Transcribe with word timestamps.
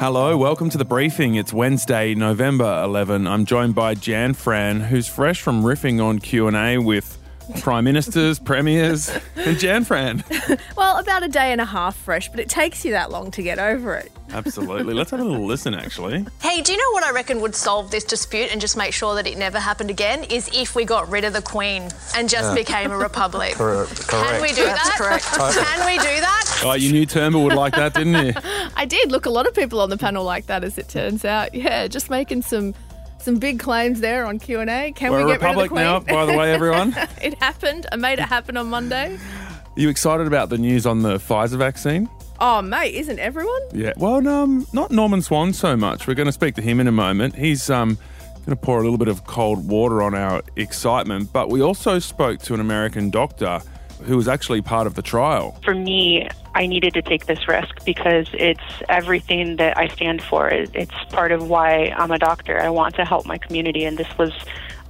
Hello, 0.00 0.36
welcome 0.36 0.70
to 0.70 0.78
the 0.78 0.84
briefing. 0.84 1.34
It's 1.34 1.52
Wednesday, 1.52 2.14
November 2.14 2.82
11. 2.84 3.26
I'm 3.26 3.44
joined 3.44 3.74
by 3.74 3.94
Jan 3.94 4.32
Fran, 4.32 4.78
who's 4.78 5.08
fresh 5.08 5.42
from 5.42 5.64
riffing 5.64 6.00
on 6.00 6.20
Q&A 6.20 6.78
with 6.78 7.17
prime 7.60 7.84
ministers, 7.84 8.38
premiers, 8.38 9.10
and 9.36 9.58
Jan 9.58 9.84
Fran. 9.84 10.24
Well, 10.76 10.98
about 10.98 11.24
a 11.24 11.28
day 11.28 11.50
and 11.50 11.60
a 11.60 11.64
half 11.64 11.96
fresh, 11.96 12.28
but 12.28 12.38
it 12.38 12.48
takes 12.48 12.84
you 12.84 12.92
that 12.92 13.10
long 13.10 13.32
to 13.32 13.42
get 13.42 13.58
over 13.58 13.96
it. 13.96 14.12
Absolutely. 14.30 14.94
Let's 14.94 15.10
have 15.10 15.18
a 15.18 15.24
little 15.24 15.44
listen, 15.44 15.74
actually. 15.74 16.24
Hey, 16.40 16.62
do 16.62 16.70
you 16.72 16.78
know 16.78 16.92
what 16.92 17.02
I 17.02 17.10
reckon 17.10 17.40
would 17.40 17.56
solve 17.56 17.90
this 17.90 18.04
dispute 18.04 18.52
and 18.52 18.60
just 18.60 18.76
make 18.76 18.92
sure 18.92 19.16
that 19.16 19.26
it 19.26 19.36
never 19.36 19.58
happened 19.58 19.90
again? 19.90 20.22
Is 20.24 20.48
if 20.54 20.76
we 20.76 20.84
got 20.84 21.08
rid 21.10 21.24
of 21.24 21.32
the 21.32 21.42
Queen 21.42 21.88
and 22.14 22.28
just 22.28 22.54
became 22.54 22.92
a 22.92 22.96
republic. 23.08 23.54
Correct. 23.54 24.08
Can 24.08 24.40
we 24.40 24.48
do 24.48 24.64
that? 24.64 24.94
correct. 24.96 25.24
Can 25.24 25.86
we 25.86 25.96
do 25.98 26.20
that? 26.20 26.60
Oh, 26.64 26.74
you 26.74 26.92
knew 26.92 27.06
Turnbull 27.06 27.42
would 27.44 27.54
like 27.54 27.74
that, 27.74 27.94
didn't 27.94 28.14
you? 28.26 28.32
I 28.76 28.84
did. 28.84 29.10
Look, 29.10 29.26
a 29.26 29.30
lot 29.30 29.48
of 29.48 29.54
people 29.54 29.80
on 29.80 29.90
the 29.90 29.98
panel 29.98 30.22
like 30.24 30.46
that, 30.46 30.62
as 30.62 30.78
it 30.78 30.88
turns 30.88 31.24
out. 31.24 31.54
Yeah, 31.54 31.88
just 31.88 32.08
making 32.08 32.42
some 32.42 32.74
some 33.20 33.36
big 33.36 33.58
claims 33.58 34.00
there 34.00 34.26
on 34.26 34.38
Q 34.38 34.60
and 34.60 34.70
A. 34.70 34.92
Can 34.92 35.12
We're 35.12 35.24
we 35.24 35.32
get 35.32 35.40
republic 35.40 35.70
rid 35.70 35.76
now, 35.76 35.96
of 35.96 36.04
the 36.06 36.12
Queen? 36.12 36.26
by 36.26 36.32
the 36.32 36.38
way, 36.38 36.52
everyone. 36.52 36.94
it 37.22 37.34
happened. 37.42 37.86
I 37.92 37.96
made 37.96 38.18
it 38.18 38.26
happen 38.26 38.56
on 38.56 38.68
Monday. 38.68 39.16
Are 39.16 39.80
you 39.80 39.88
excited 39.88 40.26
about 40.26 40.48
the 40.48 40.58
news 40.58 40.86
on 40.86 41.02
the 41.02 41.18
Pfizer 41.18 41.56
vaccine? 41.58 42.08
Oh, 42.40 42.62
mate, 42.62 42.94
isn't 42.94 43.18
everyone? 43.18 43.62
Yeah. 43.72 43.92
Well, 43.96 44.26
um, 44.28 44.66
not 44.72 44.90
Norman 44.92 45.22
Swan 45.22 45.52
so 45.52 45.76
much. 45.76 46.06
We're 46.06 46.14
going 46.14 46.26
to 46.26 46.32
speak 46.32 46.54
to 46.56 46.62
him 46.62 46.78
in 46.78 46.86
a 46.86 46.92
moment. 46.92 47.34
He's 47.34 47.68
um, 47.68 47.98
going 48.46 48.50
to 48.50 48.56
pour 48.56 48.78
a 48.78 48.82
little 48.82 48.98
bit 48.98 49.08
of 49.08 49.26
cold 49.26 49.68
water 49.68 50.02
on 50.02 50.14
our 50.14 50.42
excitement. 50.54 51.32
But 51.32 51.48
we 51.50 51.60
also 51.60 51.98
spoke 51.98 52.40
to 52.42 52.54
an 52.54 52.60
American 52.60 53.10
doctor 53.10 53.60
who 54.04 54.16
was 54.16 54.28
actually 54.28 54.62
part 54.62 54.86
of 54.86 54.94
the 54.94 55.02
trial. 55.02 55.58
for 55.64 55.74
me, 55.74 56.28
I 56.54 56.66
needed 56.66 56.94
to 56.94 57.02
take 57.02 57.26
this 57.26 57.46
risk 57.46 57.84
because 57.84 58.26
it's 58.32 58.60
everything 58.88 59.56
that 59.56 59.76
I 59.76 59.88
stand 59.88 60.22
for. 60.22 60.48
It's 60.48 61.04
part 61.10 61.30
of 61.32 61.48
why 61.48 61.94
I'm 61.96 62.10
a 62.10 62.18
doctor. 62.18 62.60
I 62.60 62.70
want 62.70 62.94
to 62.96 63.04
help 63.04 63.26
my 63.26 63.38
community, 63.38 63.84
and 63.84 63.96
this 63.96 64.08
was 64.18 64.32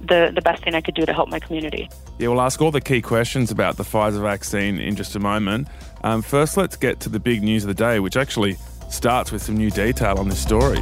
the, 0.01 0.31
the 0.33 0.41
best 0.41 0.63
thing 0.63 0.75
I 0.75 0.81
could 0.81 0.95
do 0.95 1.05
to 1.05 1.13
help 1.13 1.29
my 1.29 1.39
community. 1.39 1.89
Yeah, 2.17 2.29
we'll 2.29 2.41
ask 2.41 2.61
all 2.61 2.71
the 2.71 2.81
key 2.81 3.01
questions 3.01 3.51
about 3.51 3.77
the 3.77 3.83
Pfizer 3.83 4.21
vaccine 4.21 4.79
in 4.79 4.95
just 4.95 5.15
a 5.15 5.19
moment. 5.19 5.67
Um, 6.03 6.21
first, 6.21 6.57
let's 6.57 6.75
get 6.75 6.99
to 7.01 7.09
the 7.09 7.19
big 7.19 7.43
news 7.43 7.63
of 7.63 7.67
the 7.67 7.73
day, 7.73 7.99
which 7.99 8.17
actually 8.17 8.57
starts 8.89 9.31
with 9.31 9.41
some 9.41 9.55
new 9.55 9.69
detail 9.69 10.17
on 10.17 10.29
this 10.29 10.39
story. 10.39 10.79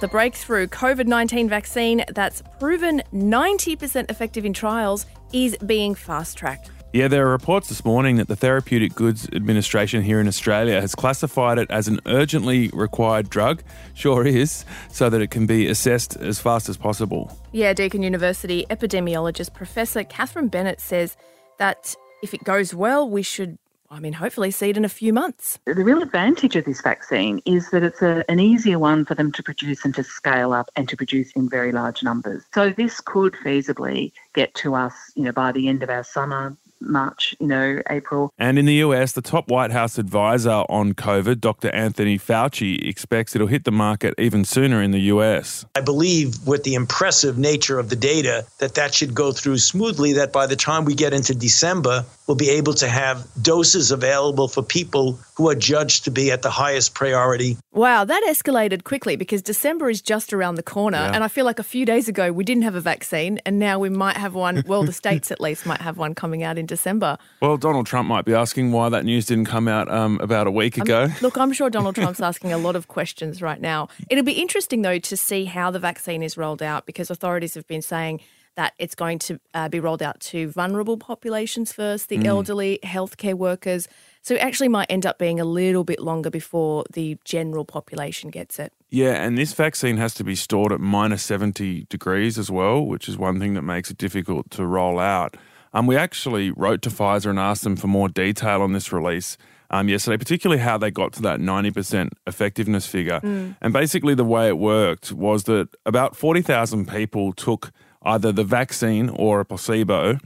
The 0.00 0.06
breakthrough 0.06 0.68
COVID 0.68 1.08
19 1.08 1.48
vaccine 1.48 2.04
that's 2.10 2.40
proven 2.60 3.02
90% 3.12 4.08
effective 4.08 4.44
in 4.44 4.52
trials 4.52 5.06
is 5.32 5.56
being 5.66 5.96
fast 5.96 6.38
tracked. 6.38 6.70
Yeah, 6.92 7.08
there 7.08 7.26
are 7.26 7.30
reports 7.30 7.68
this 7.68 7.84
morning 7.84 8.14
that 8.16 8.28
the 8.28 8.36
Therapeutic 8.36 8.94
Goods 8.94 9.28
Administration 9.34 10.02
here 10.02 10.20
in 10.20 10.28
Australia 10.28 10.80
has 10.80 10.94
classified 10.94 11.58
it 11.58 11.68
as 11.68 11.88
an 11.88 11.98
urgently 12.06 12.68
required 12.68 13.28
drug. 13.28 13.64
Sure 13.94 14.24
is, 14.24 14.64
so 14.88 15.10
that 15.10 15.20
it 15.20 15.32
can 15.32 15.46
be 15.46 15.66
assessed 15.66 16.16
as 16.16 16.38
fast 16.38 16.68
as 16.68 16.76
possible. 16.76 17.36
Yeah, 17.50 17.72
Deakin 17.72 18.04
University 18.04 18.66
epidemiologist 18.70 19.52
Professor 19.52 20.04
Catherine 20.04 20.46
Bennett 20.46 20.80
says 20.80 21.16
that 21.58 21.96
if 22.22 22.34
it 22.34 22.44
goes 22.44 22.72
well, 22.72 23.10
we 23.10 23.22
should, 23.22 23.58
I 23.90 24.00
mean, 24.00 24.12
hopefully 24.12 24.50
see 24.50 24.68
it 24.68 24.76
in 24.76 24.84
a 24.84 24.88
few 24.88 25.14
months. 25.14 25.58
The 25.64 25.74
real 25.84 26.02
advantage 26.02 26.56
of 26.56 26.66
this 26.66 26.82
vaccine 26.82 27.40
is 27.46 27.70
that 27.70 27.82
it's 27.82 28.02
a, 28.02 28.22
an 28.30 28.38
easier 28.38 28.78
one 28.78 29.06
for 29.06 29.14
them 29.14 29.32
to 29.32 29.42
produce 29.42 29.84
and 29.84 29.94
to 29.94 30.04
scale 30.04 30.52
up 30.52 30.70
and 30.76 30.88
to 30.90 30.96
produce 30.96 31.32
in 31.32 31.48
very 31.48 31.72
large 31.72 32.02
numbers. 32.02 32.44
So 32.52 32.68
this 32.70 33.00
could 33.00 33.32
feasibly 33.34 34.12
get 34.34 34.54
to 34.56 34.74
us, 34.74 34.92
you 35.14 35.22
know, 35.22 35.32
by 35.32 35.52
the 35.52 35.68
end 35.68 35.82
of 35.82 35.88
our 35.88 36.04
summer, 36.04 36.54
March, 36.80 37.34
you 37.40 37.46
know, 37.46 37.80
April. 37.90 38.30
And 38.38 38.58
in 38.58 38.64
the 38.64 38.74
US, 38.74 39.12
the 39.12 39.22
top 39.22 39.48
White 39.48 39.70
House 39.70 39.98
advisor 39.98 40.64
on 40.68 40.94
COVID, 40.94 41.40
Dr. 41.40 41.70
Anthony 41.70 42.18
Fauci, 42.18 42.86
expects 42.88 43.34
it'll 43.34 43.48
hit 43.48 43.64
the 43.64 43.72
market 43.72 44.14
even 44.18 44.44
sooner 44.44 44.82
in 44.82 44.90
the 44.90 45.00
US. 45.12 45.64
I 45.74 45.80
believe 45.80 46.46
with 46.46 46.64
the 46.64 46.74
impressive 46.74 47.38
nature 47.38 47.78
of 47.78 47.90
the 47.90 47.96
data 47.96 48.46
that 48.58 48.74
that 48.74 48.94
should 48.94 49.14
go 49.14 49.32
through 49.32 49.58
smoothly 49.58 50.12
that 50.14 50.32
by 50.32 50.46
the 50.46 50.56
time 50.56 50.84
we 50.84 50.94
get 50.94 51.12
into 51.12 51.34
December 51.34 52.04
we'll 52.28 52.36
be 52.36 52.50
able 52.50 52.74
to 52.74 52.86
have 52.86 53.26
doses 53.42 53.90
available 53.90 54.46
for 54.46 54.62
people 54.62 55.18
who 55.34 55.48
are 55.48 55.54
judged 55.54 56.04
to 56.04 56.10
be 56.10 56.30
at 56.30 56.42
the 56.42 56.50
highest 56.50 56.94
priority. 56.94 57.56
Wow, 57.72 58.04
that 58.04 58.22
escalated 58.28 58.84
quickly 58.84 59.16
because 59.16 59.40
December 59.40 59.88
is 59.88 60.02
just 60.02 60.32
around 60.32 60.56
the 60.56 60.62
corner. 60.62 60.98
Yeah. 60.98 61.12
And 61.14 61.24
I 61.24 61.28
feel 61.28 61.46
like 61.46 61.58
a 61.58 61.64
few 61.64 61.86
days 61.86 62.06
ago 62.06 62.30
we 62.30 62.44
didn't 62.44 62.64
have 62.64 62.74
a 62.74 62.80
vaccine, 62.80 63.40
and 63.46 63.58
now 63.58 63.78
we 63.78 63.88
might 63.88 64.16
have 64.16 64.34
one. 64.34 64.62
Well, 64.66 64.84
the 64.84 64.92
states 65.04 65.30
at 65.32 65.40
least 65.40 65.64
might 65.64 65.80
have 65.80 65.96
one 65.96 66.14
coming 66.14 66.42
out 66.42 66.58
in 66.58 66.66
December. 66.68 67.18
Well, 67.40 67.56
Donald 67.56 67.86
Trump 67.86 68.08
might 68.08 68.24
be 68.24 68.34
asking 68.34 68.72
why 68.72 68.88
that 68.88 69.04
news 69.04 69.26
didn't 69.26 69.46
come 69.46 69.66
out 69.66 69.90
um, 69.90 70.20
about 70.20 70.46
a 70.46 70.50
week 70.50 70.78
ago. 70.78 71.08
Look, 71.20 71.36
I'm 71.36 71.52
sure 71.52 71.70
Donald 71.70 71.94
Trump's 71.96 72.20
asking 72.20 72.52
a 72.52 72.58
lot 72.58 72.76
of 72.76 72.88
questions 72.88 73.42
right 73.42 73.60
now. 73.60 73.88
It'll 74.08 74.24
be 74.24 74.40
interesting, 74.40 74.82
though, 74.82 74.98
to 74.98 75.16
see 75.16 75.46
how 75.46 75.70
the 75.70 75.78
vaccine 75.78 76.22
is 76.22 76.36
rolled 76.36 76.62
out 76.62 76.86
because 76.86 77.10
authorities 77.10 77.54
have 77.54 77.66
been 77.66 77.82
saying 77.82 78.20
that 78.58 78.74
it's 78.76 78.96
going 78.96 79.20
to 79.20 79.38
uh, 79.54 79.68
be 79.68 79.78
rolled 79.78 80.02
out 80.02 80.18
to 80.18 80.48
vulnerable 80.50 80.96
populations 80.96 81.72
first, 81.72 82.08
the 82.08 82.26
elderly, 82.26 82.80
healthcare 82.82 83.34
workers. 83.34 83.86
So 84.20 84.34
it 84.34 84.38
actually 84.38 84.66
might 84.66 84.88
end 84.90 85.06
up 85.06 85.16
being 85.16 85.38
a 85.38 85.44
little 85.44 85.84
bit 85.84 86.00
longer 86.00 86.28
before 86.28 86.84
the 86.92 87.16
general 87.24 87.64
population 87.64 88.30
gets 88.30 88.58
it. 88.58 88.72
Yeah, 88.90 89.12
and 89.12 89.38
this 89.38 89.52
vaccine 89.52 89.96
has 89.98 90.12
to 90.14 90.24
be 90.24 90.34
stored 90.34 90.72
at 90.72 90.80
minus 90.80 91.22
70 91.22 91.86
degrees 91.88 92.36
as 92.36 92.50
well, 92.50 92.84
which 92.84 93.08
is 93.08 93.16
one 93.16 93.38
thing 93.38 93.54
that 93.54 93.62
makes 93.62 93.92
it 93.92 93.96
difficult 93.96 94.50
to 94.50 94.66
roll 94.66 94.98
out. 94.98 95.36
Um, 95.72 95.86
we 95.86 95.96
actually 95.96 96.50
wrote 96.50 96.82
to 96.82 96.90
Pfizer 96.90 97.30
and 97.30 97.38
asked 97.38 97.64
them 97.64 97.76
for 97.76 97.86
more 97.86 98.08
detail 98.08 98.62
on 98.62 98.72
this 98.72 98.92
release 98.92 99.36
um, 99.70 99.88
yesterday, 99.88 100.16
particularly 100.16 100.62
how 100.62 100.78
they 100.78 100.90
got 100.90 101.12
to 101.14 101.22
that 101.22 101.40
90% 101.40 102.10
effectiveness 102.26 102.86
figure. 102.86 103.20
And 103.60 103.72
basically, 103.72 104.14
the 104.14 104.24
way 104.24 104.48
it 104.48 104.58
worked 104.58 105.12
was 105.12 105.44
that 105.44 105.68
about 105.84 106.16
40,000 106.16 106.88
people 106.88 107.32
took 107.32 107.70
either 108.02 108.32
the 108.32 108.44
vaccine 108.44 109.10
or 109.10 109.40
a 109.40 109.44
placebo. 109.44 110.18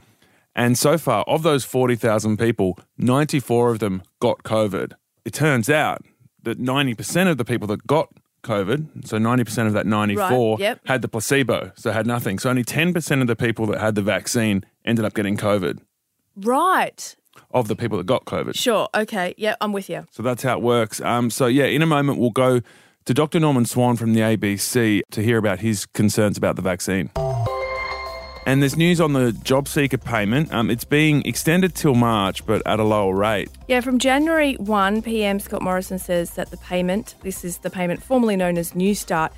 And 0.55 0.79
so 0.79 0.99
far, 0.99 1.25
of 1.27 1.43
those 1.43 1.65
40,000 1.65 2.37
people, 2.37 2.79
94 2.99 3.71
of 3.73 3.79
them 3.79 4.03
got 4.21 4.43
COVID. 4.43 4.93
It 5.25 5.33
turns 5.33 5.71
out 5.71 6.05
that 6.43 6.61
90% 6.61 7.31
of 7.31 7.39
the 7.39 7.45
people 7.45 7.67
that 7.69 7.87
got 7.87 8.09
COVID, 8.43 9.07
so 9.07 9.19
90% 9.19 9.67
of 9.67 9.73
that 9.75 9.87
94, 9.87 10.53
Right, 10.57 10.61
yep. 10.61 10.81
had 10.87 11.03
the 11.03 11.09
placebo, 11.09 11.73
so 11.75 11.93
had 11.93 12.07
nothing. 12.07 12.39
So 12.39 12.51
only 12.51 12.65
10% 12.65 13.21
of 13.21 13.27
the 13.27 13.37
people 13.37 13.67
that 13.67 13.81
had 13.81 13.95
the 13.95 14.03
vaccine 14.03 14.65
ended 14.85 15.05
up 15.05 15.15
getting 15.15 15.37
COVID, 15.37 15.79
Right. 16.37 17.17
of 17.53 17.69
the 17.69 17.77
people 17.77 17.99
that 17.99 18.07
got 18.07 18.25
COVID. 18.25 18.55
Sure. 18.57 18.89
Okay. 18.95 19.35
Yeah, 19.37 19.55
I'm 19.61 19.73
with 19.73 19.89
you. 19.91 20.07
So 20.11 20.23
that's 20.23 20.43
how 20.43 20.57
it 20.59 20.63
works. 20.63 21.01
Um, 21.01 21.31
so, 21.31 21.47
yeah, 21.47 21.65
in 21.65 21.83
a 21.83 21.87
moment, 21.87 22.19
we'll 22.19 22.31
go 22.31 22.61
to 23.05 23.15
Dr. 23.15 23.41
Norman 23.41 23.65
Swan 23.65 23.97
from 23.97 24.15
the 24.15 24.21
ABC 24.21 25.03
to 25.11 25.23
hear 25.23 25.37
about 25.39 25.61
his 25.61 25.87
concerns 25.87 26.37
about 26.39 26.57
the 26.57 26.63
vaccine. 26.63 27.11
And 28.45 28.61
there's 28.61 28.77
news 28.77 29.01
on 29.01 29.13
the 29.13 29.33
job 29.33 29.69
seeker 29.69 29.99
payment. 29.99 30.53
Um, 30.53 30.69
it's 30.69 30.85
being 30.85 31.25
extended 31.25 31.77
till 31.77 31.95
March, 31.95 32.45
but 32.45 32.61
at 32.67 32.81
a 32.81 32.85
lower 32.85 33.15
rate. 33.15 33.49
Yeah, 33.69 33.81
from 33.81 34.01
January 34.01 34.55
1, 34.55 35.03
PM 35.03 35.39
Scott 35.39 35.63
Morrison 35.63 36.01
says 36.01 36.31
that 36.31 36.51
the 36.51 36.57
payment, 36.57 37.15
this 37.23 37.45
is 37.45 37.59
the 37.59 37.71
payment 37.71 38.03
formerly 38.03 38.35
known 38.35 38.59
as 38.59 38.73
Newstart, 38.73 39.31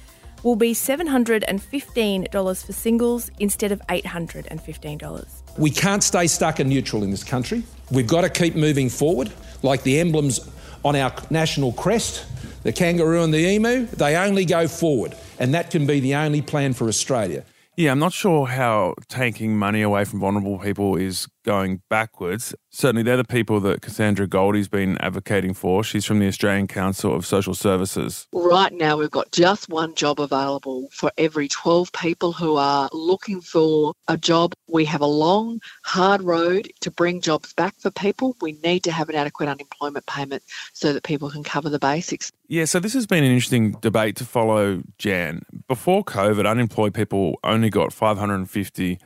will 0.43 0.57
be 0.57 0.73
$715 0.73 2.67
for 2.67 2.73
singles 2.73 3.31
instead 3.39 3.73
of 3.73 3.81
$815. 3.89 5.29
We 5.59 5.71
can't 5.71 6.03
stay 6.03 6.27
stuck 6.27 6.59
and 6.59 6.71
neutral 6.71 7.03
in 7.03 7.11
this 7.11 7.25
country. 7.25 7.63
We've 7.91 8.07
got 8.07 8.23
to 8.23 8.31
keep 8.31 8.55
moving 8.57 8.89
forward. 8.89 9.31
Like 9.63 9.83
the 9.83 10.01
emblems 10.01 10.41
on 10.83 10.97
our 10.97 11.13
national 11.31 11.73
crest, 11.73 12.27
the 12.63 12.73
kangaroo 12.73 13.23
and 13.23 13.35
the 13.35 13.39
emu, 13.39 13.87
they 13.87 14.17
only 14.17 14.45
go 14.47 14.67
forward. 14.67 15.15
And 15.39 15.53
that 15.55 15.71
can 15.71 15.87
be 15.87 16.01
the 16.01 16.15
only 16.15 16.41
plan 16.43 16.73
for 16.73 16.89
Australia. 16.89 17.45
Yeah, 17.77 17.91
I'm 17.91 17.99
not 17.99 18.13
sure 18.13 18.47
how 18.47 18.95
taking 19.09 19.59
money 19.59 19.83
away 19.83 20.05
from 20.05 20.21
vulnerable 20.21 20.61
people 20.61 20.95
is 20.95 21.27
going 21.45 21.83
backwards. 21.91 22.55
Certainly, 22.71 23.03
they're 23.03 23.17
the 23.17 23.25
people 23.25 23.59
that 23.61 23.83
Cassandra 23.83 24.29
Goldie's 24.29 24.69
been 24.69 24.97
advocating 24.99 25.55
for. 25.55 25.83
She's 25.83 26.05
from 26.05 26.21
the 26.21 26.29
Australian 26.29 26.69
Council 26.69 27.13
of 27.13 27.27
Social 27.27 27.53
Services. 27.53 28.29
Right 28.33 28.73
now, 28.73 28.97
we've 28.97 29.11
got 29.11 29.33
just 29.33 29.69
one 29.69 29.95
job 29.97 30.21
available 30.21 30.89
for 30.93 31.11
every 31.19 31.49
12 31.49 31.93
people 31.93 32.33
who 32.33 32.57
are 32.57 32.89
looking 32.93 33.41
for 33.41 33.93
a 34.07 34.17
job. 34.17 34.55
We 34.69 34.85
have 34.85 35.01
a 35.01 35.07
long, 35.07 35.61
hard 35.83 36.23
road 36.23 36.71
to 36.81 36.93
bring 36.93 37.21
jobs 37.21 37.53
back 37.55 37.75
for 37.81 37.91
people. 37.91 38.37
We 38.41 38.53
need 38.63 38.85
to 38.85 38.93
have 38.93 39.09
an 39.09 39.17
adequate 39.17 39.49
unemployment 39.49 40.07
payment 40.07 40.45
so 40.73 40.93
that 40.93 41.03
people 41.03 41.29
can 41.29 41.43
cover 41.43 41.69
the 41.69 41.81
basics. 41.81 42.31
Yeah, 42.47 42.67
so 42.67 42.79
this 42.79 42.93
has 42.93 43.07
been 43.07 43.25
an 43.25 43.31
interesting 43.31 43.73
debate 43.81 44.17
to 44.17 44.25
follow, 44.25 44.83
Jan. 44.99 45.43
Before 45.67 46.05
COVID, 46.05 46.49
unemployed 46.49 46.93
people 46.95 47.39
only 47.43 47.71
got 47.71 47.93
550 47.93 48.99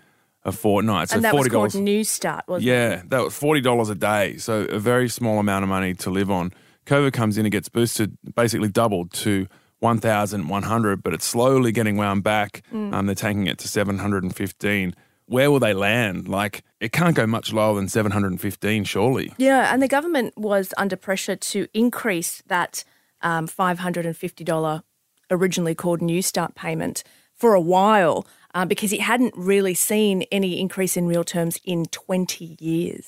a 0.44 0.52
fortnight, 0.52 1.10
so 1.10 1.16
and 1.16 1.24
that 1.24 1.34
was 1.34 1.48
forty 1.48 1.50
called. 1.50 1.72
Newstart, 1.72 2.42
wasn't 2.46 2.68
it? 2.68 2.72
Yeah, 2.72 3.02
that 3.08 3.22
was 3.22 3.34
forty 3.36 3.60
dollars 3.60 3.90
a 3.90 3.94
day, 3.94 4.36
so 4.38 4.62
a 4.62 4.78
very 4.78 5.08
small 5.08 5.38
amount 5.40 5.62
of 5.64 5.68
money 5.68 5.94
to 5.94 6.10
live 6.10 6.30
on. 6.30 6.52
COVID 6.86 7.12
comes 7.12 7.36
in 7.36 7.44
and 7.44 7.52
gets 7.52 7.68
boosted, 7.68 8.16
basically 8.34 8.68
doubled 8.68 9.12
to 9.14 9.46
one 9.80 9.98
thousand 9.98 10.48
one 10.48 10.62
hundred, 10.62 11.02
but 11.02 11.12
it's 11.12 11.26
slowly 11.26 11.72
getting 11.72 11.96
wound 11.96 12.22
back. 12.22 12.62
Mm. 12.72 12.94
Um, 12.94 13.06
they're 13.06 13.14
taking 13.14 13.46
it 13.46 13.58
to 13.58 13.68
seven 13.68 13.98
hundred 13.98 14.22
and 14.22 14.34
fifteen. 14.34 14.94
where 15.26 15.50
will 15.50 15.60
they 15.60 15.74
land? 15.74 16.28
Like, 16.28 16.62
it 16.80 16.92
can't 16.92 17.14
go 17.14 17.26
much 17.26 17.52
lower 17.52 17.74
than 17.74 17.88
715, 17.88 18.84
surely. 18.84 19.34
Yeah, 19.36 19.72
and 19.74 19.82
the 19.82 19.88
government 19.88 20.32
was 20.38 20.72
under 20.78 20.96
pressure 20.96 21.36
to 21.36 21.66
increase 21.74 22.42
that 22.46 22.84
um, 23.22 23.46
$550 23.46 24.82
originally 25.30 25.74
called 25.74 26.00
Newstart 26.00 26.54
payment 26.54 27.02
for 27.34 27.54
a 27.54 27.60
while 27.60 28.26
uh, 28.54 28.64
because 28.64 28.92
it 28.92 29.00
hadn't 29.00 29.34
really 29.36 29.74
seen 29.74 30.22
any 30.32 30.60
increase 30.60 30.96
in 30.96 31.06
real 31.06 31.24
terms 31.24 31.58
in 31.64 31.86
20 31.86 32.56
years. 32.60 33.06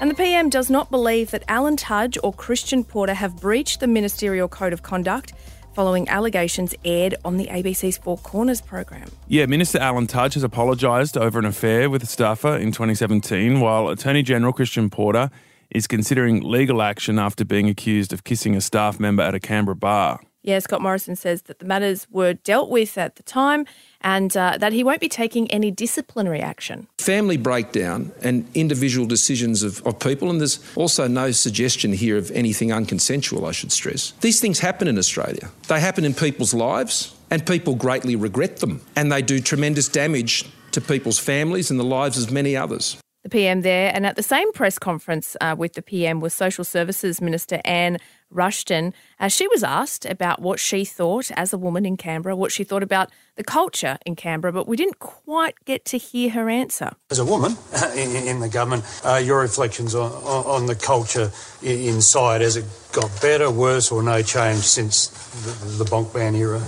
And 0.00 0.10
the 0.10 0.14
PM 0.14 0.50
does 0.50 0.68
not 0.68 0.90
believe 0.90 1.30
that 1.30 1.44
Alan 1.48 1.76
Tudge 1.76 2.18
or 2.22 2.32
Christian 2.32 2.84
Porter 2.84 3.14
have 3.14 3.36
breached 3.36 3.80
the 3.80 3.86
ministerial 3.86 4.48
code 4.48 4.72
of 4.72 4.82
conduct 4.82 5.32
following 5.74 6.08
allegations 6.08 6.74
aired 6.84 7.14
on 7.24 7.36
the 7.36 7.46
ABC's 7.46 7.98
Four 7.98 8.18
Corners 8.18 8.60
program. 8.60 9.08
Yeah, 9.28 9.46
Minister 9.46 9.78
Alan 9.78 10.06
Tudge 10.06 10.34
has 10.34 10.42
apologised 10.42 11.16
over 11.16 11.38
an 11.38 11.44
affair 11.44 11.90
with 11.90 12.02
a 12.02 12.06
staffer 12.06 12.56
in 12.56 12.70
2017, 12.70 13.60
while 13.60 13.88
Attorney 13.88 14.22
General 14.22 14.52
Christian 14.52 14.88
Porter 14.88 15.30
is 15.74 15.86
considering 15.86 16.40
legal 16.40 16.80
action 16.80 17.18
after 17.18 17.44
being 17.44 17.68
accused 17.68 18.12
of 18.12 18.24
kissing 18.24 18.56
a 18.56 18.60
staff 18.60 18.98
member 18.98 19.22
at 19.22 19.34
a 19.34 19.40
Canberra 19.40 19.76
bar. 19.76 20.20
Yeah, 20.44 20.58
Scott 20.58 20.82
Morrison 20.82 21.16
says 21.16 21.42
that 21.42 21.58
the 21.58 21.64
matters 21.64 22.06
were 22.10 22.34
dealt 22.34 22.68
with 22.68 22.98
at 22.98 23.16
the 23.16 23.22
time 23.22 23.64
and 24.02 24.36
uh, 24.36 24.58
that 24.58 24.74
he 24.74 24.84
won't 24.84 25.00
be 25.00 25.08
taking 25.08 25.50
any 25.50 25.70
disciplinary 25.70 26.40
action. 26.40 26.86
Family 26.98 27.38
breakdown 27.38 28.12
and 28.22 28.46
individual 28.54 29.06
decisions 29.06 29.62
of, 29.62 29.84
of 29.86 29.98
people, 29.98 30.28
and 30.28 30.40
there's 30.40 30.60
also 30.76 31.08
no 31.08 31.30
suggestion 31.30 31.94
here 31.94 32.18
of 32.18 32.30
anything 32.32 32.68
unconsensual, 32.68 33.48
I 33.48 33.52
should 33.52 33.72
stress. 33.72 34.12
These 34.20 34.38
things 34.38 34.58
happen 34.58 34.86
in 34.86 34.98
Australia. 34.98 35.50
They 35.68 35.80
happen 35.80 36.04
in 36.04 36.12
people's 36.12 36.52
lives, 36.52 37.14
and 37.30 37.46
people 37.46 37.74
greatly 37.74 38.14
regret 38.14 38.58
them, 38.58 38.82
and 38.94 39.10
they 39.10 39.22
do 39.22 39.40
tremendous 39.40 39.88
damage 39.88 40.44
to 40.72 40.82
people's 40.82 41.18
families 41.18 41.70
and 41.70 41.80
the 41.80 41.84
lives 41.84 42.22
of 42.22 42.30
many 42.30 42.54
others 42.54 42.98
the 43.24 43.30
PM 43.30 43.62
there. 43.62 43.90
And 43.92 44.06
at 44.06 44.14
the 44.14 44.22
same 44.22 44.52
press 44.52 44.78
conference 44.78 45.36
uh, 45.40 45.56
with 45.58 45.72
the 45.72 45.82
PM 45.82 46.20
was 46.20 46.32
Social 46.32 46.62
Services 46.62 47.20
Minister 47.20 47.60
Anne 47.64 47.98
Ruston. 48.30 48.92
Uh, 49.18 49.28
she 49.28 49.48
was 49.48 49.64
asked 49.64 50.04
about 50.04 50.42
what 50.42 50.60
she 50.60 50.84
thought 50.84 51.30
as 51.32 51.52
a 51.52 51.58
woman 51.58 51.86
in 51.86 51.96
Canberra, 51.96 52.36
what 52.36 52.52
she 52.52 52.64
thought 52.64 52.82
about 52.82 53.10
the 53.36 53.44
culture 53.44 53.98
in 54.04 54.14
Canberra, 54.14 54.52
but 54.52 54.68
we 54.68 54.76
didn't 54.76 54.98
quite 54.98 55.54
get 55.64 55.84
to 55.86 55.98
hear 55.98 56.30
her 56.30 56.50
answer. 56.50 56.92
As 57.10 57.18
a 57.18 57.24
woman 57.24 57.56
in, 57.96 58.28
in 58.28 58.40
the 58.40 58.48
government, 58.48 58.84
uh, 59.04 59.16
your 59.16 59.40
reflections 59.40 59.94
on, 59.94 60.10
on, 60.12 60.66
the 60.66 60.74
culture 60.74 61.30
inside, 61.62 62.42
has 62.42 62.56
it 62.56 62.64
got 62.92 63.10
better, 63.22 63.50
worse, 63.50 63.90
or 63.90 64.02
no 64.02 64.20
change 64.22 64.62
since 64.62 65.08
the, 65.44 65.84
the 65.84 65.90
bonk 65.90 66.12
ban 66.12 66.34
era? 66.34 66.60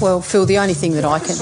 Well, 0.00 0.20
Phil, 0.20 0.46
the 0.46 0.58
only 0.58 0.74
thing 0.74 0.92
that 0.94 1.04
I 1.04 1.20
can. 1.20 1.36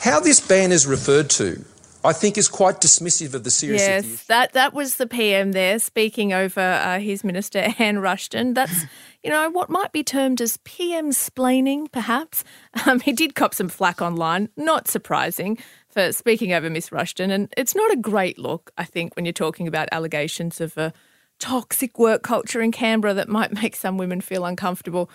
How 0.00 0.20
this 0.20 0.40
ban 0.40 0.70
is 0.72 0.86
referred 0.86 1.30
to 1.30 1.64
I 2.08 2.12
think 2.12 2.38
is 2.38 2.48
quite 2.48 2.80
dismissive 2.80 3.34
of 3.34 3.44
the 3.44 3.50
seriousness. 3.50 4.06
Yes, 4.06 4.24
that 4.24 4.52
that 4.54 4.72
was 4.72 4.96
the 4.96 5.06
PM 5.06 5.52
there 5.52 5.78
speaking 5.78 6.32
over 6.32 6.60
uh, 6.60 6.98
his 6.98 7.22
minister 7.22 7.68
Anne 7.78 7.98
Ruston. 7.98 8.54
That's 8.54 8.84
you 9.22 9.30
know 9.30 9.50
what 9.50 9.68
might 9.68 9.92
be 9.92 10.02
termed 10.02 10.40
as 10.40 10.56
PM 10.64 11.10
splaining, 11.10 11.90
perhaps. 11.92 12.44
Um, 12.86 13.00
he 13.00 13.12
did 13.12 13.34
cop 13.34 13.54
some 13.54 13.68
flack 13.68 14.00
online, 14.00 14.48
not 14.56 14.88
surprising 14.88 15.58
for 15.88 16.12
speaking 16.12 16.52
over 16.52 16.70
Miss 16.70 16.90
Ruston, 16.90 17.30
and 17.30 17.52
it's 17.56 17.74
not 17.74 17.92
a 17.92 17.96
great 17.96 18.38
look. 18.38 18.72
I 18.78 18.84
think 18.84 19.14
when 19.14 19.24
you're 19.24 19.32
talking 19.32 19.68
about 19.68 19.88
allegations 19.92 20.60
of 20.60 20.76
a 20.78 20.92
toxic 21.38 21.98
work 21.98 22.22
culture 22.22 22.60
in 22.60 22.72
Canberra 22.72 23.14
that 23.14 23.28
might 23.28 23.52
make 23.62 23.76
some 23.76 23.98
women 23.98 24.20
feel 24.20 24.44
uncomfortable. 24.44 25.10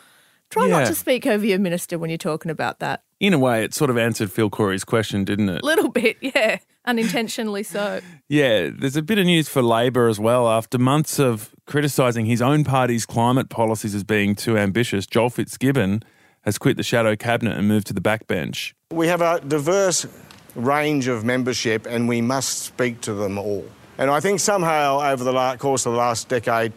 Try 0.50 0.68
yeah. 0.68 0.80
not 0.80 0.88
to 0.88 0.96
speak 0.96 1.26
over 1.26 1.46
your 1.46 1.58
minister 1.58 1.98
when 1.98 2.12
you're 2.12 2.18
talking 2.18 2.52
about 2.52 2.80
that. 2.80 3.02
In 3.24 3.34
a 3.34 3.40
way, 3.40 3.64
it 3.64 3.74
sort 3.74 3.90
of 3.90 3.98
answered 3.98 4.34
Phil 4.34 4.50
Coorey's 4.50 4.84
question, 4.84 5.24
didn't 5.24 5.48
it? 5.48 5.62
A 5.64 5.66
little 5.66 5.88
bit, 5.88 6.18
yeah. 6.22 6.58
Unintentionally 6.84 7.64
so. 7.64 8.02
yeah, 8.28 8.70
there's 8.70 8.98
a 8.98 9.02
bit 9.02 9.18
of 9.18 9.26
news 9.26 9.48
for 9.48 9.62
Labor 9.62 10.10
as 10.10 10.20
well. 10.20 10.50
After 10.50 10.78
months 10.78 11.20
of 11.20 11.56
criticising 11.66 12.26
his 12.26 12.42
own 12.42 12.66
party's 12.66 13.06
climate 13.06 13.48
policies 13.48 13.96
as 13.96 14.04
being 14.04 14.36
too 14.36 14.58
ambitious, 14.58 15.08
Joel 15.08 15.30
Fitzgibbon 15.30 16.04
has 16.42 16.58
quit 16.58 16.76
the 16.76 16.84
shadow 16.84 17.16
cabinet 17.16 17.58
and 17.58 17.66
moved 17.66 17.88
to 17.88 17.94
the 17.94 18.02
backbench. 18.02 18.74
We 18.92 19.08
have 19.08 19.22
a 19.22 19.40
diverse 19.40 20.06
range 20.56 21.08
of 21.08 21.24
membership 21.24 21.86
and 21.86 22.10
we 22.10 22.20
must 22.20 22.64
speak 22.64 23.00
to 23.02 23.14
them 23.14 23.38
all. 23.38 23.66
And 23.98 24.12
I 24.12 24.20
think 24.20 24.42
somehow 24.42 25.00
over 25.00 25.24
the 25.24 25.56
course 25.60 25.86
of 25.86 25.94
the 25.94 25.98
last 25.98 26.28
decade, 26.28 26.74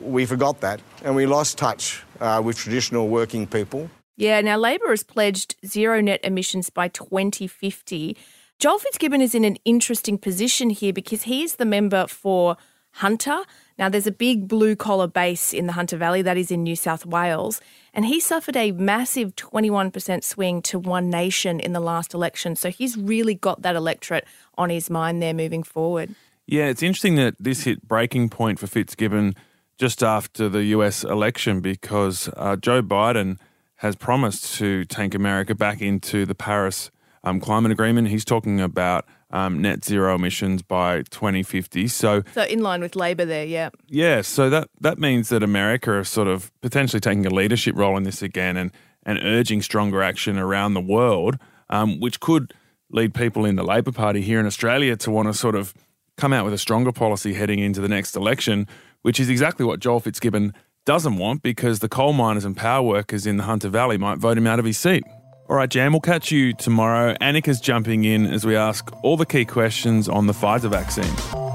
we 0.00 0.24
forgot 0.24 0.60
that 0.60 0.80
and 1.02 1.16
we 1.16 1.26
lost 1.26 1.58
touch 1.58 2.04
uh, 2.20 2.40
with 2.44 2.56
traditional 2.56 3.08
working 3.08 3.48
people. 3.48 3.90
Yeah, 4.16 4.40
now 4.40 4.56
Labor 4.56 4.90
has 4.90 5.02
pledged 5.02 5.56
zero 5.66 6.00
net 6.00 6.20
emissions 6.22 6.70
by 6.70 6.88
2050. 6.88 8.16
Joel 8.58 8.78
Fitzgibbon 8.78 9.20
is 9.20 9.34
in 9.34 9.44
an 9.44 9.56
interesting 9.64 10.18
position 10.18 10.70
here 10.70 10.92
because 10.92 11.22
he 11.22 11.42
is 11.42 11.56
the 11.56 11.64
member 11.64 12.06
for 12.06 12.56
Hunter. 12.92 13.40
Now, 13.76 13.88
there's 13.88 14.06
a 14.06 14.12
big 14.12 14.46
blue 14.46 14.76
collar 14.76 15.08
base 15.08 15.52
in 15.52 15.66
the 15.66 15.72
Hunter 15.72 15.96
Valley 15.96 16.22
that 16.22 16.36
is 16.36 16.52
in 16.52 16.62
New 16.62 16.76
South 16.76 17.04
Wales, 17.04 17.60
and 17.92 18.06
he 18.06 18.20
suffered 18.20 18.56
a 18.56 18.70
massive 18.70 19.34
21% 19.34 20.22
swing 20.22 20.62
to 20.62 20.78
One 20.78 21.10
Nation 21.10 21.58
in 21.58 21.72
the 21.72 21.80
last 21.80 22.14
election. 22.14 22.54
So 22.54 22.70
he's 22.70 22.96
really 22.96 23.34
got 23.34 23.62
that 23.62 23.74
electorate 23.74 24.26
on 24.56 24.70
his 24.70 24.88
mind 24.88 25.20
there 25.20 25.34
moving 25.34 25.64
forward. 25.64 26.14
Yeah, 26.46 26.66
it's 26.66 26.84
interesting 26.84 27.16
that 27.16 27.34
this 27.40 27.64
hit 27.64 27.88
breaking 27.88 28.28
point 28.28 28.60
for 28.60 28.68
Fitzgibbon 28.68 29.34
just 29.76 30.04
after 30.04 30.48
the 30.48 30.62
US 30.66 31.02
election 31.02 31.60
because 31.60 32.30
uh, 32.36 32.54
Joe 32.54 32.80
Biden 32.80 33.38
has 33.76 33.96
promised 33.96 34.54
to 34.56 34.84
take 34.84 35.14
America 35.14 35.54
back 35.54 35.82
into 35.82 36.24
the 36.26 36.34
Paris 36.34 36.90
um, 37.24 37.40
climate 37.40 37.72
agreement. 37.72 38.08
He's 38.08 38.24
talking 38.24 38.60
about 38.60 39.06
um, 39.30 39.60
net 39.60 39.84
zero 39.84 40.14
emissions 40.14 40.62
by 40.62 41.02
2050. 41.10 41.88
So, 41.88 42.22
so 42.34 42.42
in 42.44 42.60
line 42.60 42.80
with 42.80 42.94
Labor 42.94 43.24
there, 43.24 43.44
yeah. 43.44 43.70
Yeah, 43.88 44.20
so 44.22 44.48
that 44.50 44.68
that 44.80 44.98
means 44.98 45.28
that 45.30 45.42
America 45.42 45.98
is 45.98 46.08
sort 46.08 46.28
of 46.28 46.52
potentially 46.60 47.00
taking 47.00 47.26
a 47.26 47.30
leadership 47.30 47.74
role 47.76 47.96
in 47.96 48.04
this 48.04 48.22
again 48.22 48.56
and 48.56 48.70
and 49.06 49.18
urging 49.22 49.60
stronger 49.60 50.02
action 50.02 50.38
around 50.38 50.74
the 50.74 50.80
world, 50.80 51.38
um, 51.68 52.00
which 52.00 52.20
could 52.20 52.54
lead 52.90 53.12
people 53.12 53.44
in 53.44 53.56
the 53.56 53.64
Labor 53.64 53.92
Party 53.92 54.22
here 54.22 54.40
in 54.40 54.46
Australia 54.46 54.96
to 54.96 55.10
want 55.10 55.28
to 55.28 55.34
sort 55.34 55.54
of 55.54 55.74
come 56.16 56.32
out 56.32 56.44
with 56.44 56.54
a 56.54 56.58
stronger 56.58 56.92
policy 56.92 57.34
heading 57.34 57.58
into 57.58 57.80
the 57.80 57.88
next 57.88 58.14
election, 58.14 58.66
which 59.02 59.18
is 59.18 59.28
exactly 59.28 59.66
what 59.66 59.80
Joel 59.80 60.00
Fitzgibbon 60.00 60.54
doesn't 60.84 61.16
want 61.16 61.42
because 61.42 61.78
the 61.78 61.88
coal 61.88 62.12
miners 62.12 62.44
and 62.44 62.56
power 62.56 62.82
workers 62.82 63.26
in 63.26 63.36
the 63.36 63.44
Hunter 63.44 63.68
Valley 63.68 63.96
might 63.96 64.18
vote 64.18 64.36
him 64.36 64.46
out 64.46 64.58
of 64.58 64.64
his 64.64 64.78
seat. 64.78 65.04
All 65.48 65.56
right, 65.56 65.68
Jan, 65.68 65.92
we'll 65.92 66.00
catch 66.00 66.30
you 66.30 66.52
tomorrow. 66.52 67.14
Annika's 67.20 67.60
jumping 67.60 68.04
in 68.04 68.26
as 68.26 68.46
we 68.46 68.56
ask 68.56 68.90
all 69.02 69.16
the 69.16 69.26
key 69.26 69.44
questions 69.44 70.08
on 70.08 70.26
the 70.26 70.32
Pfizer 70.32 70.70
vaccine. 70.70 71.53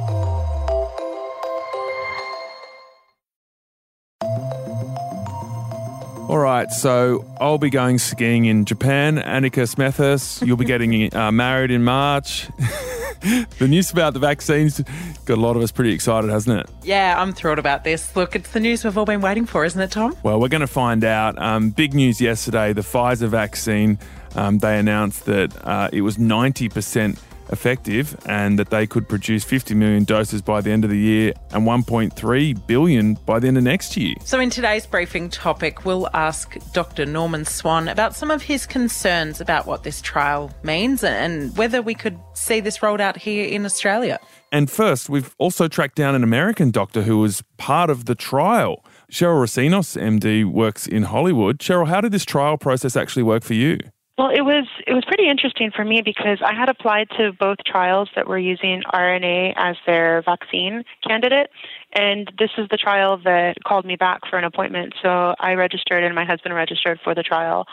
All 6.30 6.38
right, 6.38 6.70
so 6.70 7.26
I'll 7.42 7.58
be 7.58 7.72
going 7.72 7.98
skiing 7.98 8.46
in 8.46 8.66
Japan. 8.66 9.18
Annika 9.18 9.66
Smethurst, 9.68 10.46
you'll 10.46 10.58
be 10.58 10.66
getting 10.74 11.12
uh, 11.16 11.32
married 11.32 11.72
in 11.72 11.84
March. 11.84 12.48
the 13.58 13.68
news 13.68 13.90
about 13.90 14.14
the 14.14 14.20
vaccines 14.20 14.80
got 15.26 15.40
a 15.40 15.42
lot 15.42 15.56
of 15.56 15.64
us 15.64 15.72
pretty 15.72 15.92
excited, 15.92 16.30
hasn't 16.30 16.60
it? 16.60 16.70
Yeah, 16.84 17.20
I'm 17.20 17.34
thrilled 17.34 17.58
about 17.58 17.84
this. 17.84 18.16
Look, 18.16 18.36
it's 18.36 18.52
the 18.52 18.60
news 18.60 18.84
we've 18.84 18.96
all 18.96 19.06
been 19.06 19.22
waiting 19.22 19.48
for, 19.48 19.66
isn't 19.66 19.82
it, 19.82 19.90
Tom? 19.90 20.16
Well, 20.22 20.40
we're 20.40 20.50
going 20.50 20.62
to 20.62 20.68
find 20.68 21.04
out. 21.04 21.36
Um, 21.42 21.72
big 21.72 21.96
news 21.96 22.22
yesterday 22.22 22.74
the 22.74 22.82
Pfizer 22.82 23.28
vaccine, 23.28 23.98
um, 24.36 24.60
they 24.60 24.78
announced 24.78 25.26
that 25.26 25.66
uh, 25.66 25.90
it 25.92 26.02
was 26.02 26.18
90% 26.18 27.18
effective 27.52 28.18
and 28.26 28.58
that 28.60 28.70
they 28.70 28.88
could 28.88 29.08
produce 29.08 29.44
50 29.44 29.76
million 29.76 30.04
doses 30.04 30.42
by 30.42 30.62
the 30.62 30.72
end 30.72 30.84
of 30.84 30.90
the 30.90 30.98
year 30.98 31.34
and 31.52 31.66
1.3 31.66 32.68
billion 32.68 33.14
by 33.26 33.40
the 33.40 33.48
end 33.48 33.58
of 33.58 33.64
next 33.64 33.98
year. 33.98 34.16
So, 34.24 34.40
in 34.40 34.50
today's 34.50 34.86
briefing 34.86 35.30
topic, 35.30 35.86
we'll 35.86 36.10
ask 36.14 36.58
Dr. 36.74 37.06
Norman 37.06 37.46
Swan 37.46 37.88
about 37.88 38.16
some 38.16 38.32
of 38.32 38.42
his 38.42 38.66
concerns 38.66 39.42
about 39.42 39.66
what 39.66 39.84
this 39.84 40.02
trial 40.02 40.52
means 40.64 41.04
and 41.04 41.56
whether 41.58 41.82
we 41.82 41.94
could 41.94 42.20
see 42.34 42.60
this 42.60 42.82
rolled 42.82 43.02
out 43.02 43.18
here 43.18 43.48
in 43.48 43.66
Australia. 43.66 44.20
And 44.52 44.70
first, 44.70 45.10
we've 45.10 45.36
also 45.38 45.68
tracked 45.68 45.96
down 45.96 46.16
an 46.16 46.24
American 46.24 46.72
doctor 46.72 47.04
who 47.04 47.20
was 47.20 47.44
part 47.58 47.90
of 47.90 48.06
the 48.06 48.16
trial. 48.16 48.84
Sheryl 49.12 49.42
Recinos, 49.42 50.00
MD, 50.00 50.46
works 50.46 50.88
in 50.88 51.04
Hollywood. 51.04 51.60
Sheryl, 51.60 51.88
how 51.88 52.02
did 52.02 52.12
this 52.12 52.26
trial 52.26 52.58
process 52.58 52.96
actually 52.96 53.24
work 53.24 53.44
for 53.44 53.54
you? 53.54 53.80
Well, 54.20 54.32
it 54.32 54.42
was 54.42 54.68
it 54.86 54.94
was 54.94 55.06
pretty 55.06 55.30
interesting 55.30 55.72
for 55.74 55.86
me 55.86 56.02
because 56.04 56.40
I 56.46 56.54
had 56.54 56.68
applied 56.68 57.08
to 57.12 57.32
both 57.32 57.60
trials 57.66 58.10
that 58.18 58.28
were 58.28 58.38
using 58.38 58.84
RNA 58.94 59.54
as 59.56 59.78
their 59.86 60.22
vaccine 60.24 60.84
candidate, 61.08 61.50
and 61.94 62.30
this 62.38 62.50
is 62.58 62.68
the 62.70 62.76
trial 62.76 63.18
that 63.24 63.56
called 63.66 63.86
me 63.86 63.96
back 63.96 64.20
for 64.30 64.38
an 64.38 64.44
appointment. 64.44 64.94
So 65.02 65.36
I 65.40 65.54
registered, 65.54 66.04
and 66.04 66.14
my 66.14 66.26
husband 66.26 66.54
registered 66.54 67.00
for 67.02 67.16
the 67.16 67.24
trial, 67.24 67.66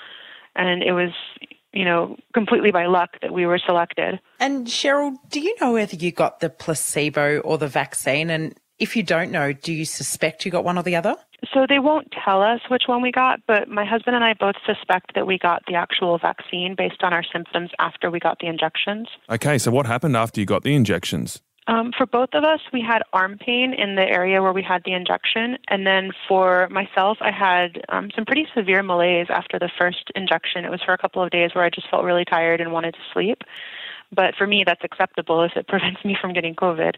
and 0.54 0.84
it 0.84 0.92
was 0.92 1.10
you 1.72 1.84
know 1.84 2.16
completely 2.32 2.70
by 2.70 2.86
luck 2.86 3.10
that 3.22 3.32
we 3.32 3.44
were 3.44 3.58
selected. 3.58 4.20
And 4.38 4.68
Sheryl, 4.68 5.16
do 5.28 5.40
you 5.40 5.52
know 5.60 5.72
whether 5.72 5.96
you 5.96 6.12
got 6.12 6.38
the 6.38 6.48
placebo 6.48 7.40
or 7.40 7.58
the 7.58 7.66
vaccine, 7.66 8.30
and 8.30 8.54
If 8.78 8.94
you 8.94 9.02
don't 9.02 9.30
know, 9.30 9.52
do 9.52 9.72
you 9.72 9.86
suspect 9.86 10.44
you 10.44 10.50
got 10.50 10.64
one 10.64 10.76
or 10.76 10.82
the 10.82 10.96
other? 10.96 11.16
So 11.52 11.66
they 11.68 11.78
won't 11.78 12.12
tell 12.24 12.42
us 12.42 12.60
which 12.68 12.84
one 12.86 13.00
we 13.00 13.10
got, 13.10 13.40
but 13.46 13.68
my 13.68 13.84
husband 13.84 14.16
and 14.16 14.24
I 14.24 14.34
both 14.34 14.56
suspect 14.66 15.14
that 15.14 15.26
we 15.26 15.38
got 15.38 15.62
the 15.66 15.74
actual 15.74 16.18
vaccine 16.18 16.74
based 16.76 17.02
on 17.02 17.12
our 17.12 17.22
symptoms 17.22 17.70
after 17.78 18.10
we 18.10 18.18
got 18.18 18.38
the 18.40 18.46
injections. 18.46 19.08
Okay, 19.30 19.56
so 19.58 19.70
what 19.70 19.86
happened 19.86 20.16
after 20.16 20.40
you 20.40 20.46
got 20.46 20.62
the 20.62 20.74
injections? 20.74 21.40
Um, 21.68 21.90
for 21.96 22.06
both 22.06 22.28
of 22.32 22.44
us, 22.44 22.60
we 22.72 22.80
had 22.80 23.02
arm 23.12 23.38
pain 23.38 23.72
in 23.72 23.96
the 23.96 24.02
area 24.02 24.40
where 24.40 24.52
we 24.52 24.62
had 24.62 24.82
the 24.84 24.92
injection. 24.92 25.58
And 25.68 25.86
then 25.86 26.12
for 26.28 26.68
myself, 26.70 27.18
I 27.20 27.32
had 27.32 27.84
um, 27.88 28.10
some 28.14 28.24
pretty 28.24 28.46
severe 28.54 28.82
malaise 28.82 29.26
after 29.30 29.58
the 29.58 29.70
first 29.78 30.12
injection. 30.14 30.64
It 30.64 30.70
was 30.70 30.82
for 30.84 30.92
a 30.92 30.98
couple 30.98 31.22
of 31.22 31.30
days 31.30 31.50
where 31.54 31.64
I 31.64 31.70
just 31.70 31.90
felt 31.90 32.04
really 32.04 32.24
tired 32.24 32.60
and 32.60 32.72
wanted 32.72 32.92
to 32.94 33.00
sleep. 33.12 33.42
But 34.12 34.34
for 34.36 34.46
me, 34.46 34.64
that's 34.66 34.84
acceptable 34.84 35.42
if 35.42 35.52
it 35.56 35.68
prevents 35.68 36.04
me 36.04 36.16
from 36.20 36.32
getting 36.32 36.54
COVID. 36.54 36.94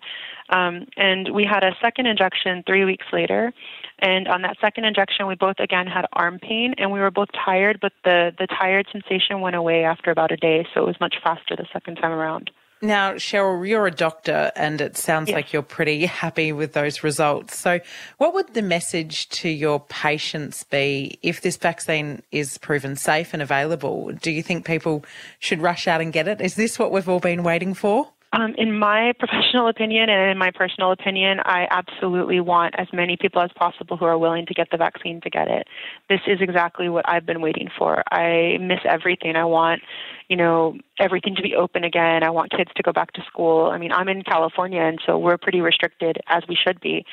Um, 0.50 0.87
and 0.97 1.35
we 1.35 1.45
had 1.45 1.62
a 1.65 1.77
second 1.81 2.07
injection 2.07 2.62
three 2.67 2.85
weeks 2.85 3.07
later. 3.12 3.53
And 3.99 4.29
on 4.29 4.43
that 4.43 4.57
second 4.61 4.85
injection, 4.85 5.27
we 5.27 5.35
both 5.35 5.59
again 5.59 5.87
had 5.87 6.07
arm 6.12 6.38
pain 6.38 6.75
and 6.79 6.93
we 6.93 7.00
were 7.00 7.11
both 7.11 7.29
tired, 7.33 7.79
but 7.81 7.93
the, 8.05 8.33
the 8.38 8.47
tired 8.47 8.87
sensation 8.93 9.41
went 9.41 9.57
away 9.57 9.85
after 9.85 10.11
about 10.11 10.33
a 10.33 10.37
day. 10.37 10.67
So 10.75 10.83
it 10.83 10.87
was 10.87 11.00
much 11.00 11.17
faster 11.23 11.57
the 11.57 11.67
second 11.73 11.97
time 11.97 12.12
around. 12.12 12.50
Now, 12.80 13.14
Sheryl, 13.14 13.66
you're 13.68 13.87
a 13.87 13.90
doctor 13.90 14.52
and 14.54 14.80
it 14.80 14.97
sounds 14.97 15.28
yes. 15.28 15.35
like 15.35 15.52
you're 15.52 15.62
pretty 15.62 16.06
happy 16.06 16.52
with 16.52 16.75
those 16.75 17.02
results. 17.02 17.58
So, 17.58 17.80
what 18.18 18.35
would 18.35 18.54
the 18.54 18.62
message 18.62 19.28
to 19.30 19.49
your 19.49 19.80
patients 19.80 20.64
be 20.64 21.18
if 21.23 21.40
this 21.40 21.56
vaccine 21.56 22.23
is 22.30 22.56
proven 22.58 22.94
safe 22.94 23.32
and 23.32 23.42
available? 23.42 24.12
Do 24.12 24.30
you 24.30 24.42
think 24.42 24.64
people 24.64 25.04
should 25.40 25.61
rush 25.61 25.88
out 25.88 26.00
and 26.00 26.12
get 26.12 26.28
it? 26.28 26.40
Is 26.40 26.54
this 26.54 26.78
what 26.78 26.92
we've 26.92 27.08
all 27.08 27.20
been 27.20 27.42
waiting 27.42 27.75
for? 27.75 28.11
Um, 28.35 28.54
in 28.58 28.78
my 28.78 29.14
professional 29.18 29.68
opinion 29.68 30.11
and 30.11 30.30
in 30.30 30.37
my 30.37 30.50
personal 30.50 30.92
opinion, 30.92 31.40
I 31.47 31.66
absolutely 31.70 32.40
want 32.40 32.75
as 32.76 32.87
many 32.92 33.16
people 33.16 33.40
as 33.40 33.50
possible 33.56 33.97
who 33.97 34.04
are 34.04 34.18
willing 34.18 34.44
to 34.47 34.54
get 34.54 34.68
the 34.70 34.76
vaccine 34.76 35.23
to 35.23 35.30
get 35.30 35.49
it. 35.49 35.66
This 36.11 36.20
is 36.26 36.38
exactly 36.42 36.90
what 36.90 37.08
I've 37.08 37.25
been 37.25 37.40
waiting 37.40 37.68
for. 37.78 38.02
I 38.12 38.58
miss 38.61 38.80
everything. 38.85 39.35
I 39.35 39.47
want, 39.47 39.80
you 40.28 40.37
know, 40.37 40.76
everything 40.99 41.37
to 41.37 41.42
be 41.42 41.54
open 41.54 41.85
again. 41.85 42.23
I 42.23 42.28
want 42.28 42.50
kids 42.50 42.70
to 42.76 42.82
go 42.82 42.92
back 42.92 43.12
to 43.12 43.23
school. 43.23 43.70
I 43.70 43.78
mean, 43.78 43.92
I'm 43.92 44.08
in 44.08 44.23
California, 44.23 44.82
and 44.82 44.99
so 45.06 45.18
we're 45.18 45.38
pretty 45.38 45.62
restricted 45.62 46.18
as 46.26 46.42
we 46.47 46.54
should 46.54 46.80
be. 46.80 47.06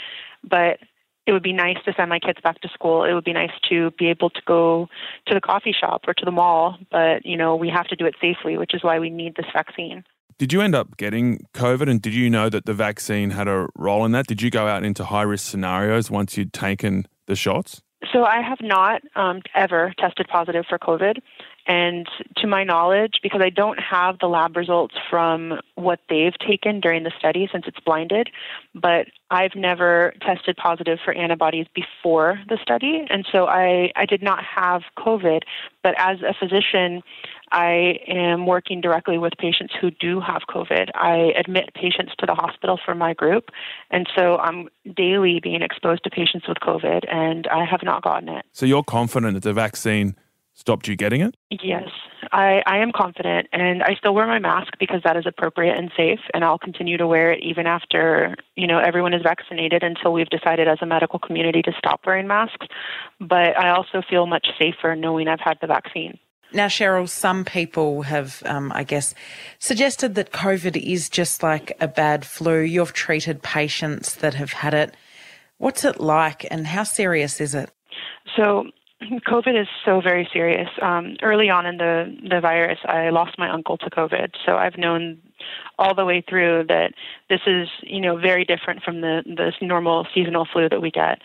But 0.43 0.79
it 1.25 1.31
would 1.31 1.43
be 1.43 1.53
nice 1.53 1.77
to 1.85 1.93
send 1.95 2.09
my 2.09 2.19
kids 2.19 2.39
back 2.43 2.59
to 2.59 2.67
school. 2.69 3.05
It 3.05 3.13
would 3.13 3.23
be 3.23 3.33
nice 3.33 3.53
to 3.69 3.91
be 3.91 4.07
able 4.07 4.31
to 4.31 4.41
go 4.45 4.89
to 5.27 5.33
the 5.33 5.41
coffee 5.41 5.73
shop 5.73 6.03
or 6.07 6.13
to 6.13 6.25
the 6.25 6.31
mall, 6.31 6.77
but 6.91 7.25
you 7.25 7.37
know, 7.37 7.55
we 7.55 7.69
have 7.69 7.87
to 7.87 7.95
do 7.95 8.05
it 8.05 8.15
safely, 8.19 8.57
which 8.57 8.73
is 8.73 8.83
why 8.83 8.99
we 8.99 9.09
need 9.09 9.35
this 9.35 9.47
vaccine. 9.53 10.03
Did 10.37 10.51
you 10.51 10.61
end 10.61 10.75
up 10.75 10.97
getting 10.97 11.45
COVID 11.53 11.89
and 11.89 12.01
did 12.01 12.13
you 12.13 12.29
know 12.29 12.49
that 12.49 12.65
the 12.65 12.73
vaccine 12.73 13.29
had 13.29 13.47
a 13.47 13.67
role 13.75 14.03
in 14.03 14.11
that? 14.11 14.27
Did 14.27 14.41
you 14.41 14.49
go 14.49 14.67
out 14.67 14.83
into 14.83 15.05
high 15.05 15.21
risk 15.21 15.49
scenarios 15.49 16.11
once 16.11 16.37
you'd 16.37 16.51
taken 16.51 17.07
the 17.25 17.37
shots? 17.37 17.81
So 18.11 18.23
I 18.23 18.41
have 18.41 18.59
not 18.61 19.01
um, 19.15 19.41
ever 19.53 19.93
tested 19.97 20.27
positive 20.27 20.65
for 20.67 20.77
COVID. 20.77 21.19
And 21.67 22.07
to 22.37 22.47
my 22.47 22.63
knowledge, 22.63 23.15
because 23.23 23.41
I 23.43 23.49
don't 23.49 23.79
have 23.79 24.19
the 24.19 24.27
lab 24.27 24.55
results 24.55 24.93
from 25.09 25.59
what 25.73 25.99
they've 26.09 26.37
taken 26.37 26.79
during 26.79 27.03
the 27.03 27.11
study 27.17 27.49
since 27.51 27.65
it's 27.67 27.79
blinded, 27.79 28.29
but 28.75 29.07
I've 29.31 29.55
never 29.55 30.13
tested 30.21 30.57
positive 30.57 30.99
for 31.03 31.13
antibodies 31.13 31.65
before 31.73 32.39
the 32.49 32.59
study. 32.61 33.07
And 33.09 33.25
so 33.31 33.47
I, 33.47 33.91
I 33.95 34.05
did 34.05 34.21
not 34.21 34.43
have 34.43 34.83
COVID. 34.97 35.41
But 35.81 35.95
as 35.97 36.19
a 36.21 36.35
physician, 36.39 37.01
I 37.51 37.99
am 38.07 38.45
working 38.45 38.81
directly 38.81 39.17
with 39.17 39.33
patients 39.37 39.73
who 39.79 39.91
do 39.91 40.19
have 40.19 40.43
COVID. 40.49 40.89
I 40.95 41.33
admit 41.37 41.73
patients 41.73 42.13
to 42.19 42.25
the 42.25 42.35
hospital 42.35 42.79
for 42.83 42.95
my 42.95 43.13
group, 43.13 43.49
and 43.91 44.07
so 44.15 44.37
I'm 44.37 44.69
daily 44.95 45.39
being 45.41 45.61
exposed 45.61 46.03
to 46.03 46.09
patients 46.09 46.47
with 46.47 46.57
COVID, 46.59 47.03
and 47.11 47.47
I 47.47 47.65
have 47.65 47.83
not 47.83 48.03
gotten 48.03 48.29
it. 48.29 48.45
So 48.51 48.65
you're 48.65 48.83
confident 48.83 49.33
that 49.35 49.43
the 49.43 49.53
vaccine 49.53 50.15
stopped 50.55 50.87
you 50.87 50.95
getting 50.95 51.21
it? 51.21 51.35
Yes, 51.49 51.89
I, 52.31 52.63
I 52.65 52.77
am 52.77 52.91
confident, 52.91 53.47
and 53.51 53.83
I 53.83 53.95
still 53.95 54.15
wear 54.15 54.25
my 54.25 54.39
mask 54.39 54.73
because 54.79 55.01
that 55.03 55.17
is 55.17 55.25
appropriate 55.27 55.77
and 55.77 55.91
safe, 55.95 56.19
and 56.33 56.43
I'll 56.43 56.57
continue 56.57 56.97
to 56.97 57.05
wear 57.05 57.33
it 57.33 57.43
even 57.43 57.67
after 57.67 58.35
you 58.55 58.65
know 58.65 58.79
everyone 58.79 59.13
is 59.13 59.21
vaccinated 59.21 59.83
until 59.83 60.13
we've 60.13 60.29
decided 60.29 60.67
as 60.67 60.79
a 60.81 60.85
medical 60.85 61.19
community 61.19 61.61
to 61.61 61.71
stop 61.77 62.01
wearing 62.05 62.27
masks. 62.27 62.67
But 63.19 63.57
I 63.57 63.69
also 63.69 64.01
feel 64.09 64.25
much 64.25 64.47
safer 64.59 64.95
knowing 64.95 65.27
I've 65.27 65.39
had 65.39 65.57
the 65.61 65.67
vaccine. 65.67 66.17
Now, 66.53 66.67
Sheryl, 66.67 67.09
some 67.09 67.43
people 67.43 68.03
have, 68.03 68.41
um, 68.45 68.71
I 68.73 68.83
guess, 68.83 69.13
suggested 69.59 70.15
that 70.15 70.31
COVID 70.31 70.77
is 70.77 71.09
just 71.09 71.43
like 71.43 71.75
a 71.81 71.87
bad 71.87 72.25
flu. 72.25 72.59
You've 72.59 72.93
treated 72.93 73.41
patients 73.41 74.15
that 74.15 74.35
have 74.35 74.53
had 74.53 74.73
it. 74.73 74.95
What's 75.57 75.83
it 75.83 75.99
like 75.99 76.45
and 76.49 76.67
how 76.67 76.83
serious 76.83 77.41
is 77.41 77.55
it? 77.55 77.71
So, 78.35 78.65
COVID 79.01 79.59
is 79.61 79.67
so 79.83 80.01
very 80.01 80.27
serious. 80.31 80.69
Um, 80.81 81.17
early 81.21 81.49
on 81.49 81.65
in 81.65 81.77
the, 81.77 82.15
the 82.29 82.39
virus, 82.39 82.79
I 82.85 83.09
lost 83.09 83.37
my 83.37 83.49
uncle 83.49 83.77
to 83.77 83.89
COVID. 83.89 84.31
So 84.45 84.55
I've 84.55 84.77
known 84.77 85.19
all 85.77 85.93
the 85.93 86.05
way 86.05 86.23
through 86.27 86.65
that 86.69 86.93
this 87.29 87.41
is, 87.45 87.67
you 87.83 87.99
know, 87.99 88.17
very 88.17 88.45
different 88.45 88.83
from 88.83 89.01
the 89.01 89.21
this 89.25 89.55
normal 89.61 90.07
seasonal 90.13 90.47
flu 90.51 90.69
that 90.69 90.81
we 90.81 90.91
get. 90.91 91.19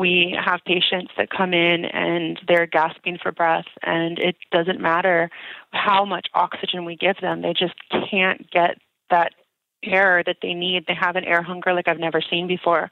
We 0.00 0.34
have 0.42 0.60
patients 0.64 1.12
that 1.18 1.28
come 1.28 1.52
in 1.52 1.84
and 1.84 2.40
they're 2.48 2.66
gasping 2.66 3.18
for 3.22 3.32
breath, 3.32 3.66
and 3.82 4.18
it 4.18 4.36
doesn't 4.50 4.80
matter 4.80 5.28
how 5.72 6.06
much 6.06 6.26
oxygen 6.32 6.86
we 6.86 6.96
give 6.96 7.18
them, 7.20 7.42
they 7.42 7.52
just 7.52 7.74
can't 8.10 8.50
get 8.50 8.78
that 9.10 9.32
air 9.82 10.22
that 10.24 10.38
they 10.42 10.54
need. 10.54 10.86
They 10.86 10.94
have 10.94 11.16
an 11.16 11.24
air 11.24 11.42
hunger 11.42 11.74
like 11.74 11.86
I've 11.86 11.98
never 11.98 12.22
seen 12.22 12.46
before. 12.46 12.90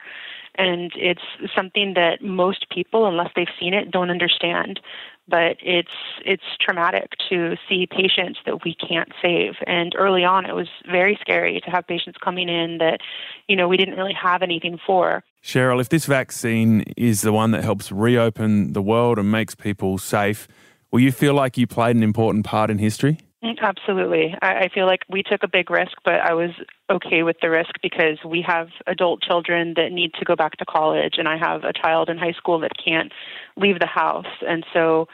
And 0.57 0.93
it's 0.97 1.23
something 1.57 1.95
that 1.95 2.23
most 2.23 2.69
people, 2.71 3.07
unless 3.07 3.31
they've 3.35 3.47
seen 3.59 3.73
it, 3.73 3.91
don't 3.91 4.11
understand. 4.11 4.81
But 5.29 5.57
it's 5.63 5.89
it's 6.25 6.43
traumatic 6.61 7.13
to 7.31 7.57
see 7.69 7.87
patients 7.87 8.39
that 8.45 8.65
we 8.65 8.75
can't 8.75 9.13
save. 9.23 9.55
And 9.67 9.95
early 9.97 10.25
on, 10.25 10.47
it 10.47 10.55
was 10.55 10.69
very 10.91 11.19
scary 11.21 11.61
to 11.65 11.71
have 11.71 11.87
patients 11.87 12.19
coming 12.23 12.49
in 12.49 12.79
that, 12.79 13.01
you 13.47 13.57
know, 13.57 13.69
we 13.69 13.77
didn't 13.77 13.97
really 13.97 14.17
have 14.21 14.43
anything 14.43 14.79
for. 14.87 15.23
Sheryl, 15.43 15.81
if 15.81 15.89
this 15.89 16.07
vaccine 16.07 16.83
is 16.97 17.23
the 17.23 17.33
one 17.33 17.53
that 17.53 17.65
helps 17.65 17.91
reopen 17.91 18.73
the 18.73 18.83
world 18.83 19.19
and 19.19 19.31
makes 19.31 19.55
people 19.55 19.99
safe, 19.99 20.49
will 20.91 21.01
you 21.01 21.13
feel 21.13 21.35
like 21.35 21.57
you 21.57 21.67
played 21.67 21.97
an 21.97 22.03
important 22.03 22.45
part 22.45 22.71
in 22.71 22.79
history? 22.79 23.19
Mm, 23.43 23.57
absolutely. 23.63 24.35
I, 24.43 24.69
feel 24.75 24.87
like 24.87 25.03
we 25.09 25.23
took 25.23 25.45
a 25.45 25.49
big 25.49 25.71
risk, 25.71 25.93
but 26.05 26.15
I 26.15 26.35
was 26.35 26.51
okay 26.91 27.23
with 27.23 27.37
the 27.41 27.51
risk 27.51 27.71
because 27.83 28.19
we 28.27 28.45
have 28.47 28.69
adult 28.89 29.23
children 29.23 29.75
that 29.77 29.93
need 29.93 30.13
to 30.15 30.25
go 30.25 30.35
back 30.35 30.57
to 30.57 30.65
college, 30.65 31.15
and 31.19 31.29
I 31.29 31.39
have 31.39 31.63
a 31.63 31.73
child 31.73 32.09
in 32.09 32.19
high 32.19 32.33
school 32.33 32.59
that 32.61 32.73
can't 32.85 33.13
leave 33.57 33.79
the 33.79 33.87
house. 33.87 34.27
And 34.47 34.67
so 34.73 35.07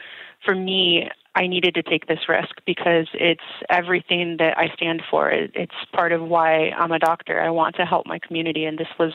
for 0.43 0.55
me, 0.55 1.07
I 1.35 1.47
needed 1.47 1.75
to 1.75 1.83
take 1.83 2.07
this 2.07 2.27
risk 2.27 2.55
because 2.65 3.07
it's 3.13 3.43
everything 3.69 4.37
that 4.39 4.57
I 4.57 4.73
stand 4.75 5.03
for. 5.11 5.29
It's 5.29 5.75
part 5.93 6.11
of 6.11 6.21
why 6.21 6.69
I'm 6.69 6.93
a 6.93 6.99
doctor. 6.99 7.41
I 7.41 7.49
want 7.49 7.75
to 7.75 7.85
help 7.85 8.07
my 8.07 8.19
community, 8.19 8.65
and 8.65 8.77
this 8.77 8.87
was 8.97 9.11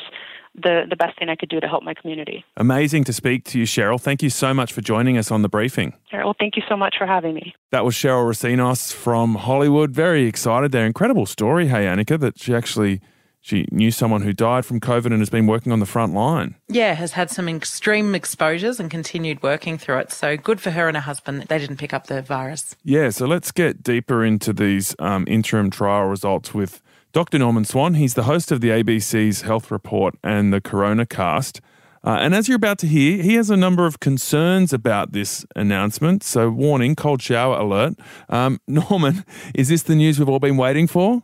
the, 0.55 0.85
the 0.89 0.97
best 0.97 1.19
thing 1.19 1.29
I 1.29 1.37
could 1.37 1.49
do 1.49 1.61
to 1.61 1.69
help 1.69 1.83
my 1.83 1.95
community. 1.95 2.45
Amazing 2.57 3.05
to 3.05 3.13
speak 3.13 3.45
to 3.47 3.59
you, 3.59 3.65
Sheryl. 3.65 4.01
Thank 4.01 4.23
you 4.23 4.31
so 4.31 4.53
much 4.53 4.73
for 4.73 4.81
joining 4.81 5.17
us 5.17 5.31
on 5.31 5.43
the 5.43 5.49
briefing. 5.49 5.95
Well, 6.13 6.35
thank 6.39 6.57
you 6.57 6.63
so 6.69 6.77
much 6.77 6.97
for 6.99 7.07
having 7.07 7.35
me. 7.35 7.55
That 7.71 7.85
was 7.85 7.95
Sheryl 7.95 8.29
Recinos 8.29 8.93
from 8.93 9.37
Hollywood. 9.37 9.93
Very 9.93 10.27
excited 10.27 10.73
there. 10.73 10.87
Incredible 10.87 11.27
story, 11.27 11.69
hey, 11.69 11.85
Annika, 11.85 12.19
that 12.21 12.39
she 12.39 12.55
actually 12.55 13.01
she 13.43 13.67
knew 13.71 13.91
someone 13.91 14.21
who 14.21 14.35
died 14.35 14.67
from 14.67 14.81
COVID 14.81 15.07
and 15.07 15.19
has 15.19 15.31
been 15.31 15.47
working 15.47 15.73
on 15.73 15.81
the 15.81 15.87
front 15.87 16.13
line. 16.13 16.57
Yeah, 16.69 16.93
has 16.93 17.13
had 17.13 17.31
some 17.31 17.49
extreme 17.49 18.15
exposures 18.15 18.79
and 18.79 18.91
continued 18.91 19.43
working 19.43 19.79
through 19.79 19.99
it. 20.01 20.13
So 20.13 20.37
good 20.37 20.61
for 20.61 20.71
her 20.73 20.89
and 20.89 20.97
her 20.97 21.03
husband 21.03 21.41
that 21.41 21.49
they 21.49 21.59
didn't 21.59 21.79
pick 21.79 21.95
up 21.95 22.07
the 22.07 22.21
virus. 22.21 22.77
Yeah, 22.85 23.09
so 23.09 23.27
let's 23.27 23.51
get 23.51 23.83
deeper 23.83 24.23
into 24.25 24.53
these 24.53 24.95
um, 24.99 25.25
interim 25.27 25.71
trial 25.71 26.05
results 26.05 26.53
with 26.53 26.83
Dr. 27.13 27.41
Norman 27.41 27.65
Swan. 27.65 27.95
He's 27.95 28.15
the 28.15 28.23
host 28.23 28.53
of 28.53 28.61
the 28.61 28.69
ABC's 28.69 29.41
Health 29.43 29.73
Report 29.73 30.15
and 30.23 30.53
the 30.53 30.61
Coronacast. 30.61 31.61
Uh, 32.05 32.19
and 32.21 32.37
as 32.37 32.47
you're 32.47 32.57
about 32.57 32.79
to 32.79 32.87
hear, 32.87 33.21
he 33.21 33.35
has 33.35 33.51
a 33.51 33.57
number 33.57 33.85
of 33.85 33.99
concerns 33.99 34.73
about 34.73 35.11
this 35.11 35.45
announcement. 35.57 36.23
So, 36.23 36.51
warning, 36.51 36.95
cold 36.95 37.21
shower 37.21 37.57
alert. 37.57 37.95
Um, 38.29 38.61
Norman, 38.69 39.25
is 39.57 39.69
this 39.69 39.83
the 39.83 39.97
news 39.97 40.21
we've 40.21 40.29
all 40.29 40.39
been 40.39 40.57
waiting 40.57 40.87
for? 40.87 41.23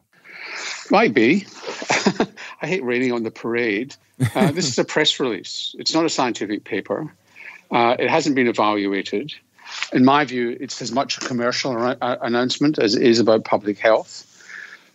Might 0.90 1.14
be. 1.14 1.46
I 2.62 2.66
hate 2.66 2.82
raining 2.82 3.12
on 3.12 3.22
the 3.22 3.30
parade. 3.30 3.94
Uh, 4.34 4.50
this 4.52 4.66
is 4.66 4.78
a 4.80 4.84
press 4.84 5.20
release, 5.20 5.74
it's 5.78 5.94
not 5.94 6.04
a 6.04 6.10
scientific 6.10 6.64
paper. 6.64 7.12
Uh, 7.70 7.94
it 7.98 8.10
hasn't 8.10 8.34
been 8.34 8.48
evaluated. 8.48 9.34
In 9.92 10.04
my 10.04 10.24
view, 10.24 10.56
it's 10.60 10.82
as 10.82 10.90
much 10.90 11.18
a 11.18 11.20
commercial 11.20 11.76
uh, 11.76 12.16
announcement 12.22 12.78
as 12.78 12.96
it 12.96 13.02
is 13.02 13.18
about 13.20 13.44
public 13.44 13.78
health. 13.78 14.25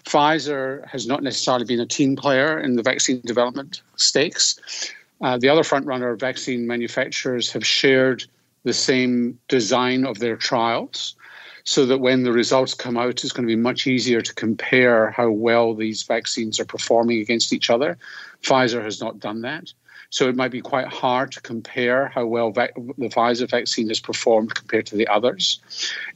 Pfizer 0.04 0.88
has 0.88 1.08
not 1.08 1.24
necessarily 1.24 1.66
been 1.66 1.80
a 1.80 1.86
team 1.86 2.16
player 2.16 2.60
in 2.60 2.76
the 2.76 2.84
vaccine 2.84 3.22
development 3.22 3.82
stakes. 3.96 4.92
Uh, 5.22 5.38
the 5.38 5.50
other 5.50 5.62
frontrunner 5.62 6.20
vaccine 6.20 6.66
manufacturers 6.66 7.52
have 7.52 7.66
shared 7.66 8.26
the 8.64 8.74
same 8.74 9.40
design 9.48 10.06
of 10.06 10.20
their 10.20 10.36
trials 10.36 11.16
so 11.64 11.86
that 11.86 12.00
when 12.00 12.24
the 12.24 12.32
results 12.32 12.74
come 12.74 12.98
out, 12.98 13.24
it's 13.24 13.32
going 13.32 13.48
to 13.48 13.56
be 13.56 13.62
much 13.62 13.86
easier 13.86 14.22
to 14.22 14.34
compare 14.34 15.12
how 15.12 15.30
well 15.30 15.74
these 15.76 16.04
vaccines 16.04 16.60
are 16.60 16.66
performing 16.66 17.20
against 17.20 17.54
each 17.54 17.70
other. 17.70 17.98
Pfizer 18.44 18.84
has 18.84 19.00
not 19.00 19.20
done 19.20 19.42
that. 19.42 19.72
So 20.12 20.28
it 20.28 20.36
might 20.36 20.52
be 20.52 20.62
quite 20.62 20.88
hard 20.88 21.32
to 21.32 21.42
compare 21.42 22.10
how 22.10 22.26
well 22.26 22.52
the 22.52 22.70
Pfizer 23.00 23.50
vaccine 23.50 23.88
has 23.88 24.02
performed 24.02 24.54
compared 24.54 24.86
to 24.88 24.98
the 24.98 25.08
others. 25.08 25.62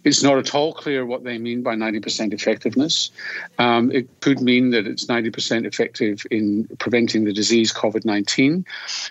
It's 0.04 0.22
not 0.22 0.38
at 0.38 0.54
all 0.54 0.74
clear 0.74 1.06
what 1.06 1.24
they 1.24 1.38
mean 1.38 1.64
by 1.64 1.76
90% 1.76 2.34
effectiveness. 2.34 3.10
Um, 3.58 3.92
it 3.92 4.08
could 4.20 4.42
mean 4.42 4.72
that 4.72 4.86
it's 4.86 5.06
90% 5.06 5.66
effective 5.66 6.28
in 6.30 6.68
preventing 6.78 7.24
the 7.24 7.32
disease 7.32 7.74
COVID 7.74 8.04
19, 8.04 8.66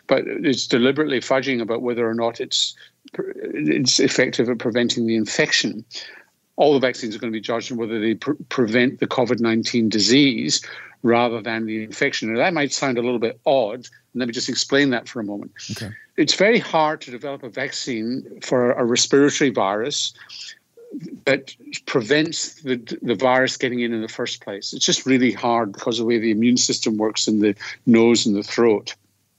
but 0.06 0.24
it's 0.26 0.66
deliberately 0.66 1.20
fudging 1.20 1.62
about 1.62 1.80
whether 1.80 2.08
or 2.08 2.14
not 2.14 2.38
it's 2.38 2.76
it's 3.18 4.00
effective 4.00 4.48
at 4.48 4.58
preventing 4.58 5.06
the 5.06 5.16
infection 5.16 5.84
all 6.56 6.74
the 6.74 6.80
vaccines 6.80 7.14
are 7.14 7.18
going 7.18 7.32
to 7.32 7.36
be 7.36 7.40
judged 7.40 7.72
on 7.72 7.78
whether 7.78 8.00
they 8.00 8.14
pre- 8.14 8.36
prevent 8.48 9.00
the 9.00 9.06
COVID 9.06 9.40
19 9.40 9.88
disease 9.88 10.64
rather 11.02 11.42
than 11.42 11.66
the 11.66 11.84
infection. 11.84 12.28
And 12.30 12.38
that 12.38 12.54
might 12.54 12.72
sound 12.72 12.98
a 12.98 13.02
little 13.02 13.18
bit 13.18 13.38
odd. 13.44 13.86
Let 14.14 14.26
me 14.26 14.32
just 14.32 14.48
explain 14.48 14.90
that 14.90 15.08
for 15.08 15.20
a 15.20 15.24
moment. 15.24 15.52
Okay. 15.72 15.90
It's 16.16 16.34
very 16.34 16.58
hard 16.58 17.00
to 17.02 17.10
develop 17.10 17.42
a 17.42 17.48
vaccine 17.48 18.40
for 18.40 18.72
a 18.72 18.84
respiratory 18.84 19.50
virus 19.50 20.14
that 21.24 21.54
prevents 21.86 22.62
the, 22.62 22.76
the 23.02 23.16
virus 23.16 23.56
getting 23.56 23.80
in 23.80 23.92
in 23.92 24.00
the 24.00 24.08
first 24.08 24.40
place. 24.42 24.72
It's 24.72 24.84
just 24.84 25.06
really 25.06 25.32
hard 25.32 25.72
because 25.72 25.98
of 25.98 26.04
the 26.04 26.08
way 26.08 26.18
the 26.18 26.30
immune 26.30 26.56
system 26.56 26.96
works 26.96 27.26
in 27.26 27.40
the 27.40 27.54
nose 27.86 28.26
and 28.26 28.36
the 28.36 28.42
throat. 28.42 28.94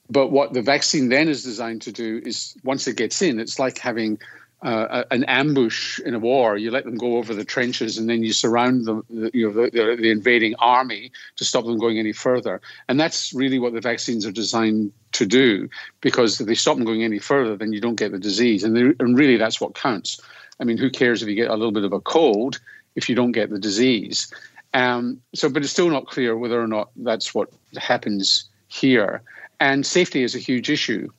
But 0.10 0.32
what 0.32 0.54
the 0.54 0.62
vaccine 0.62 1.10
then 1.10 1.30
is 1.30 1.44
designed 1.44 1.82
to 1.84 1.92
do 1.92 2.22
is 2.26 2.56
once 2.64 2.88
it 2.88 2.98
gets 2.98 3.22
in, 3.22 3.40
it's 3.40 3.58
like 3.58 3.78
having 3.78 4.20
uh, 4.62 5.04
an 5.12 5.24
ambush 5.26 6.00
in 6.00 6.16
a 6.16 6.20
war. 6.20 6.58
You 6.58 6.72
let 6.72 6.86
them 6.86 6.98
go 6.98 7.18
over 7.18 7.34
the 7.34 7.46
trenches, 7.46 7.98
and 7.98 8.10
then 8.10 8.24
you 8.24 8.34
surround 8.34 8.86
the, 8.86 9.02
the 9.10 9.32
you 9.34 9.48
know, 9.48 9.54
the, 9.54 9.70
the, 9.70 10.10
invading 10.10 10.56
army 10.56 11.12
to 11.36 11.46
stop 11.46 11.66
them 11.66 11.78
going 11.78 12.00
any 12.00 12.14
further. 12.14 12.62
And 12.88 13.00
that's 13.00 13.34
really 13.34 13.60
what 13.60 13.74
the 13.74 13.82
vaccines 13.82 14.26
are 14.26 14.32
designed 14.32 14.92
to 15.14 15.26
do, 15.26 15.70
because 16.02 16.40
if 16.42 16.48
they 16.48 16.56
stop 16.56 16.78
them 16.78 16.86
going 16.86 17.04
any 17.04 17.20
further, 17.20 17.56
then 17.56 17.74
you 17.74 17.82
don't 17.82 17.96
get 17.96 18.12
the 18.12 18.20
disease. 18.20 18.64
And, 18.64 18.78
and 19.00 19.18
really, 19.18 19.38
that's 19.38 19.62
what 19.62 19.76
counts. 19.76 20.20
I 20.60 20.64
mean, 20.64 20.78
who 20.78 20.90
cares 20.90 21.22
if 21.22 21.30
you 21.30 21.36
get 21.36 21.50
a 21.50 21.56
little 21.56 21.72
bit 21.72 21.84
of 21.84 21.94
a 21.94 22.00
cold 22.00 22.60
if 22.96 23.10
you 23.10 23.16
don't 23.16 23.34
get 23.34 23.50
the 23.50 23.60
disease? 23.60 24.34
Um, 24.74 25.22
so, 25.34 25.50
but 25.50 25.64
it's 25.64 25.72
still 25.72 25.90
not 25.90 26.08
clear 26.08 26.38
whether 26.38 26.62
or 26.62 26.68
not 26.68 26.90
that's 26.98 27.36
what 27.36 27.50
happens 27.78 28.50
here. 28.68 29.22
And 29.60 29.86
safety 29.86 30.24
is 30.24 30.36
a 30.36 30.40
huge 30.40 30.70
issue. 30.70 31.10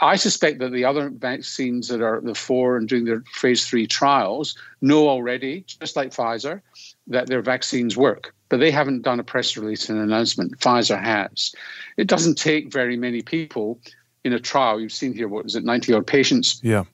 I 0.00 0.16
suspect 0.16 0.58
that 0.58 0.72
the 0.72 0.84
other 0.84 1.08
vaccines 1.08 1.88
that 1.88 2.02
are 2.02 2.20
the 2.20 2.34
four 2.34 2.76
and 2.76 2.88
doing 2.88 3.04
their 3.04 3.22
phase 3.32 3.66
three 3.66 3.86
trials 3.86 4.56
know 4.82 5.08
already, 5.08 5.64
just 5.66 5.96
like 5.96 6.10
Pfizer, 6.10 6.60
that 7.06 7.28
their 7.28 7.40
vaccines 7.40 7.96
work. 7.96 8.34
But 8.48 8.60
they 8.60 8.70
haven't 8.70 9.02
done 9.02 9.20
a 9.20 9.24
press 9.24 9.56
release 9.56 9.88
and 9.88 9.98
announcement. 9.98 10.58
Pfizer 10.58 11.02
has. 11.02 11.54
It 11.96 12.08
doesn't 12.08 12.36
take 12.36 12.72
very 12.72 12.96
many 12.96 13.22
people 13.22 13.80
in 14.22 14.32
a 14.32 14.40
trial. 14.40 14.80
You've 14.80 14.92
seen 14.92 15.14
here, 15.14 15.28
what 15.28 15.46
is 15.46 15.56
it, 15.56 15.64
90 15.64 15.94
odd 15.94 16.06
patients 16.06 16.60
yeah. 16.62 16.84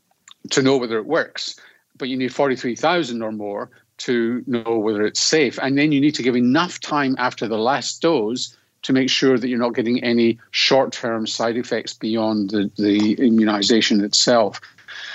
to 0.50 0.62
know 0.62 0.76
whether 0.76 0.99
it 0.99 1.06
works. 1.06 1.59
But 1.99 2.09
you 2.09 2.16
need 2.16 2.32
43,000 2.32 3.21
or 3.21 3.32
more 3.32 3.71
to 3.99 4.42
know 4.47 4.78
whether 4.78 5.04
it's 5.04 5.21
safe. 5.21 5.59
And 5.61 5.76
then 5.76 5.92
you 5.92 6.00
need 6.00 6.14
to 6.14 6.23
give 6.23 6.37
enough 6.37 6.80
time 6.80 7.16
after 7.18 7.49
the 7.49 7.59
last 7.59 8.00
dose 8.00 8.56
to 8.82 8.92
make 8.92 9.10
sure 9.10 9.38
that 9.38 9.48
you're 9.48 9.58
not 9.58 9.74
getting 9.74 10.02
any 10.02 10.38
short 10.50 10.92
term 10.92 11.26
side 11.26 11.56
effects 11.56 11.94
beyond 11.94 12.50
the, 12.50 12.70
the 12.76 13.14
immunization 13.14 14.02
itself. 14.04 14.60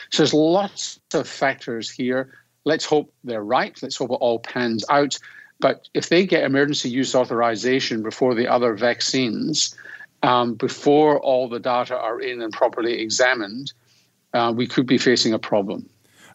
So 0.09 0.23
there's 0.23 0.33
lots 0.33 0.99
of 1.13 1.27
factors 1.27 1.89
here. 1.89 2.33
Let's 2.63 2.85
hope 2.85 3.13
they're 3.23 3.43
right. 3.43 3.77
Let's 3.81 3.97
hope 3.97 4.11
it 4.11 4.15
all 4.15 4.39
pans 4.39 4.83
out. 4.89 5.17
But 5.59 5.87
if 5.93 6.09
they 6.09 6.25
get 6.25 6.43
emergency 6.43 6.89
use 6.89 7.15
authorization 7.15 8.03
before 8.03 8.35
the 8.35 8.47
other 8.47 8.75
vaccines, 8.75 9.75
um, 10.23 10.55
before 10.55 11.19
all 11.19 11.47
the 11.47 11.59
data 11.59 11.97
are 11.97 12.19
in 12.19 12.41
and 12.41 12.53
properly 12.53 12.99
examined, 12.99 13.73
uh, 14.33 14.53
we 14.55 14.67
could 14.67 14.85
be 14.85 14.97
facing 14.97 15.33
a 15.33 15.39
problem. 15.39 15.89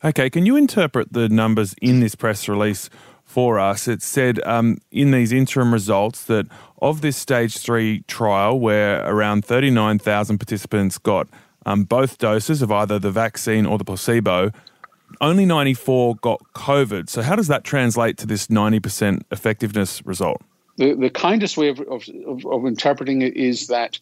Okay, 0.04 0.28
can 0.30 0.46
you 0.46 0.56
interpret 0.56 1.12
the 1.12 1.28
numbers 1.28 1.74
in 1.80 2.00
this 2.00 2.14
press 2.14 2.48
release 2.48 2.90
for 3.24 3.60
us? 3.60 3.86
It 3.86 4.02
said 4.02 4.40
um, 4.44 4.78
in 4.90 5.12
these 5.12 5.32
interim 5.32 5.72
results 5.72 6.24
that 6.24 6.46
of 6.82 7.00
this 7.00 7.16
stage 7.16 7.56
three 7.56 8.02
trial, 8.08 8.58
where 8.58 9.06
around 9.06 9.44
39,000 9.44 10.36
participants 10.36 10.98
got 10.98 11.28
um, 11.64 11.84
both 11.84 12.18
doses 12.18 12.60
of 12.60 12.70
either 12.72 12.98
the 12.98 13.12
vaccine 13.12 13.64
or 13.64 13.78
the 13.78 13.84
placebo, 13.84 14.50
only 15.20 15.46
94 15.46 16.16
got 16.16 16.42
COVID. 16.54 17.08
So, 17.08 17.22
how 17.22 17.36
does 17.36 17.46
that 17.48 17.64
translate 17.64 18.18
to 18.18 18.26
this 18.26 18.48
90% 18.48 19.22
effectiveness 19.30 20.04
result? 20.04 20.42
The, 20.76 20.94
the 20.94 21.10
kindest 21.10 21.56
way 21.56 21.68
of, 21.68 21.80
of, 21.80 22.08
of 22.46 22.66
interpreting 22.66 23.22
it 23.22 23.36
is 23.36 23.68
that 23.68 23.98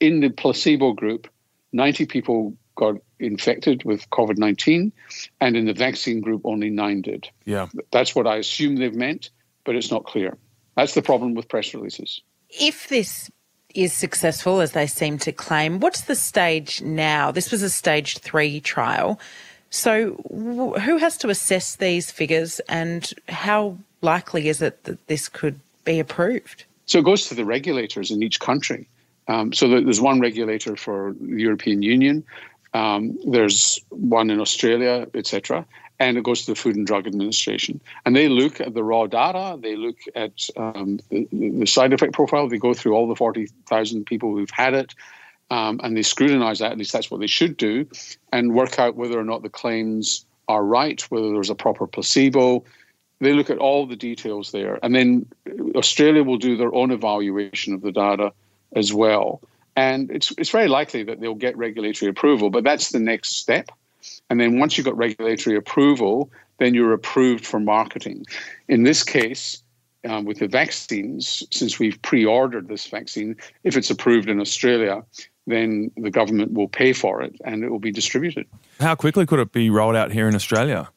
in 0.00 0.20
the 0.20 0.30
placebo 0.30 0.92
group, 0.92 1.28
90 1.72 2.06
people 2.06 2.56
got 2.76 2.96
infected 3.20 3.84
with 3.84 4.08
COVID 4.10 4.38
19, 4.38 4.92
and 5.40 5.56
in 5.56 5.66
the 5.66 5.72
vaccine 5.72 6.20
group, 6.20 6.42
only 6.44 6.70
nine 6.70 7.02
did. 7.02 7.28
Yeah. 7.44 7.68
That's 7.92 8.14
what 8.14 8.26
I 8.26 8.36
assume 8.36 8.76
they've 8.76 8.94
meant, 8.94 9.30
but 9.64 9.76
it's 9.76 9.90
not 9.90 10.04
clear. 10.04 10.36
That's 10.76 10.94
the 10.94 11.02
problem 11.02 11.34
with 11.34 11.48
press 11.48 11.72
releases. 11.74 12.20
If 12.50 12.88
this 12.88 13.30
is 13.74 13.92
successful, 13.92 14.60
as 14.60 14.72
they 14.72 14.86
seem 14.86 15.18
to 15.18 15.32
claim, 15.32 15.80
what's 15.80 16.02
the 16.02 16.14
stage 16.14 16.82
now? 16.82 17.30
This 17.30 17.50
was 17.50 17.62
a 17.62 17.70
stage 17.70 18.18
three 18.18 18.60
trial. 18.60 19.18
So, 19.70 20.12
who 20.80 20.98
has 20.98 21.16
to 21.18 21.28
assess 21.30 21.76
these 21.76 22.10
figures 22.10 22.60
and 22.68 23.12
how 23.28 23.76
likely 24.02 24.48
is 24.48 24.62
it 24.62 24.84
that 24.84 25.04
this 25.08 25.28
could 25.28 25.58
be 25.84 25.98
approved? 25.98 26.64
So, 26.86 27.00
it 27.00 27.04
goes 27.04 27.26
to 27.28 27.34
the 27.34 27.44
regulators 27.44 28.12
in 28.12 28.22
each 28.22 28.38
country. 28.38 28.88
Um, 29.26 29.52
so, 29.52 29.68
there's 29.68 30.00
one 30.00 30.20
regulator 30.20 30.76
for 30.76 31.16
the 31.20 31.42
European 31.42 31.82
Union, 31.82 32.24
um, 32.72 33.18
there's 33.26 33.80
one 33.90 34.30
in 34.30 34.40
Australia, 34.40 35.06
etc 35.14 35.64
and 35.98 36.18
it 36.18 36.24
goes 36.24 36.44
to 36.44 36.52
the 36.52 36.56
Food 36.56 36.76
and 36.76 36.86
Drug 36.86 37.06
Administration. 37.06 37.80
And 38.04 38.16
they 38.16 38.28
look 38.28 38.60
at 38.60 38.74
the 38.74 38.82
raw 38.82 39.06
data, 39.06 39.58
they 39.60 39.76
look 39.76 39.98
at 40.14 40.48
um, 40.56 40.98
the, 41.10 41.28
the, 41.32 41.66
side 41.66 41.92
effect 41.92 42.12
profile, 42.12 42.48
they 42.48 42.58
go 42.58 42.74
through 42.74 42.94
all 42.94 43.08
the 43.08 43.14
40,000 43.14 44.04
people 44.04 44.34
who've 44.34 44.50
had 44.50 44.74
it, 44.74 44.94
um, 45.50 45.80
and 45.82 45.96
they 45.96 46.02
scrutinize 46.02 46.58
that, 46.58 46.72
at 46.72 46.78
least 46.78 46.92
that's 46.92 47.10
what 47.10 47.20
they 47.20 47.26
should 47.26 47.56
do, 47.56 47.86
and 48.32 48.54
work 48.54 48.78
out 48.78 48.96
whether 48.96 49.18
or 49.18 49.24
not 49.24 49.42
the 49.42 49.48
claims 49.48 50.26
are 50.48 50.64
right, 50.64 51.00
whether 51.10 51.30
there's 51.30 51.50
a 51.50 51.54
proper 51.54 51.86
placebo. 51.86 52.64
They 53.20 53.32
look 53.32 53.50
at 53.50 53.58
all 53.58 53.86
the 53.86 53.96
details 53.96 54.50
there. 54.52 54.78
And 54.82 54.94
then 54.94 55.26
Australia 55.76 56.24
will 56.24 56.38
do 56.38 56.56
their 56.56 56.74
own 56.74 56.90
evaluation 56.90 57.72
of 57.72 57.80
the 57.80 57.92
data 57.92 58.32
as 58.74 58.92
well. 58.92 59.40
And 59.76 60.10
it's, 60.10 60.32
it's 60.36 60.50
very 60.50 60.68
likely 60.68 61.04
that 61.04 61.20
they'll 61.20 61.34
get 61.34 61.56
regulatory 61.56 62.10
approval, 62.10 62.50
but 62.50 62.64
that's 62.64 62.90
the 62.90 63.00
next 63.00 63.36
step. 63.36 63.70
And 64.30 64.40
then 64.40 64.58
once 64.58 64.76
you've 64.76 64.86
got 64.86 64.96
regulatory 64.96 65.56
approval, 65.56 66.30
then 66.58 66.74
you're 66.74 66.92
approved 66.92 67.46
for 67.46 67.60
marketing. 67.60 68.26
In 68.68 68.84
this 68.84 69.02
case, 69.02 69.62
um, 70.08 70.24
with 70.24 70.38
the 70.38 70.48
vaccines, 70.48 71.42
since 71.50 71.78
we've 71.78 72.00
pre 72.02 72.24
ordered 72.24 72.68
this 72.68 72.86
vaccine, 72.86 73.36
if 73.64 73.76
it's 73.76 73.90
approved 73.90 74.28
in 74.28 74.40
Australia, 74.40 75.02
then 75.46 75.90
the 75.96 76.10
government 76.10 76.52
will 76.52 76.68
pay 76.68 76.92
for 76.92 77.22
it 77.22 77.34
and 77.44 77.64
it 77.64 77.70
will 77.70 77.78
be 77.78 77.92
distributed. 77.92 78.46
How 78.80 78.94
quickly 78.94 79.26
could 79.26 79.40
it 79.40 79.52
be 79.52 79.70
rolled 79.70 79.96
out 79.96 80.12
here 80.12 80.28
in 80.28 80.34
Australia? 80.34 80.88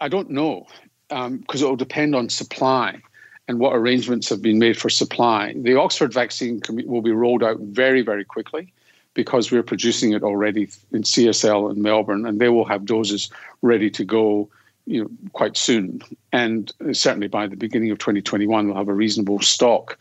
I 0.00 0.08
don't 0.08 0.30
know 0.30 0.66
because 1.08 1.62
um, 1.62 1.66
it 1.66 1.68
will 1.68 1.76
depend 1.76 2.14
on 2.16 2.28
supply 2.28 3.00
and 3.48 3.60
what 3.60 3.74
arrangements 3.74 4.28
have 4.28 4.42
been 4.42 4.58
made 4.58 4.76
for 4.76 4.90
supply. 4.90 5.54
The 5.56 5.76
Oxford 5.76 6.12
vaccine 6.12 6.60
will 6.68 7.02
be 7.02 7.12
rolled 7.12 7.44
out 7.44 7.58
very, 7.60 8.02
very 8.02 8.24
quickly 8.24 8.72
because 9.16 9.50
we're 9.50 9.62
producing 9.62 10.12
it 10.12 10.22
already 10.22 10.68
in 10.92 11.02
CSL 11.02 11.72
in 11.74 11.82
Melbourne, 11.82 12.26
and 12.26 12.38
they 12.38 12.50
will 12.50 12.66
have 12.66 12.84
doses 12.84 13.30
ready 13.62 13.90
to 13.90 14.04
go, 14.04 14.48
you 14.84 15.02
know, 15.02 15.10
quite 15.32 15.56
soon. 15.56 16.02
And 16.32 16.70
certainly 16.92 17.26
by 17.26 17.46
the 17.48 17.56
beginning 17.56 17.90
of 17.90 17.98
2021, 17.98 18.66
we'll 18.66 18.76
have 18.76 18.88
a 18.88 18.94
reasonable 18.94 19.40
stock. 19.40 19.98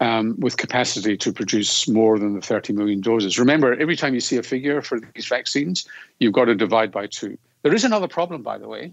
Um, 0.00 0.36
with 0.38 0.58
capacity 0.58 1.16
to 1.16 1.32
produce 1.32 1.88
more 1.88 2.20
than 2.20 2.34
the 2.34 2.40
30 2.40 2.72
million 2.72 3.00
doses. 3.00 3.36
Remember, 3.36 3.74
every 3.80 3.96
time 3.96 4.14
you 4.14 4.20
see 4.20 4.36
a 4.36 4.44
figure 4.44 4.80
for 4.80 5.00
these 5.00 5.26
vaccines, 5.26 5.88
you've 6.20 6.32
got 6.32 6.44
to 6.44 6.54
divide 6.54 6.92
by 6.92 7.08
two. 7.08 7.36
There 7.62 7.74
is 7.74 7.82
another 7.82 8.06
problem, 8.06 8.42
by 8.44 8.58
the 8.58 8.68
way, 8.68 8.92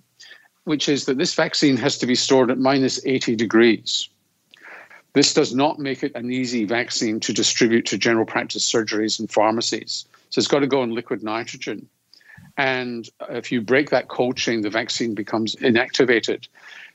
which 0.63 0.89
is 0.89 1.05
that 1.05 1.19
this 1.19 1.35
vaccine 1.35 1.77
has 1.77 1.99
to 1.99 2.07
be 2.07 2.15
stored 2.15 2.49
at 2.49 2.57
minus 2.57 2.99
80 3.05 3.35
degrees. 3.35 4.09
This 5.15 5.34
does 5.34 5.56
not 5.56 5.80
make 5.80 6.04
it 6.04 6.12
an 6.13 6.30
easy 6.30 6.65
vaccine 6.65 7.21
to 7.21 7.32
distribute 7.32 7.86
to 7.88 7.97
general 7.97 8.25
practice 8.25 8.69
surgeries 8.69 9.17
and 9.17 9.32
pharmacies. 9.32 10.06
So 10.30 10.39
it's 10.39 10.47
got 10.47 10.60
to 10.60 10.67
go 10.67 10.84
in 10.84 10.93
liquid 10.93 11.23
nitrogen. 11.23 11.88
And 12.58 13.10
if 13.30 13.49
you 13.49 13.62
break 13.62 13.91
that 13.91 14.10
cold 14.10 14.36
chain, 14.36 14.62
the 14.62 14.69
vaccine 14.69 15.15
becomes 15.15 15.56
inactivated, 15.56 16.49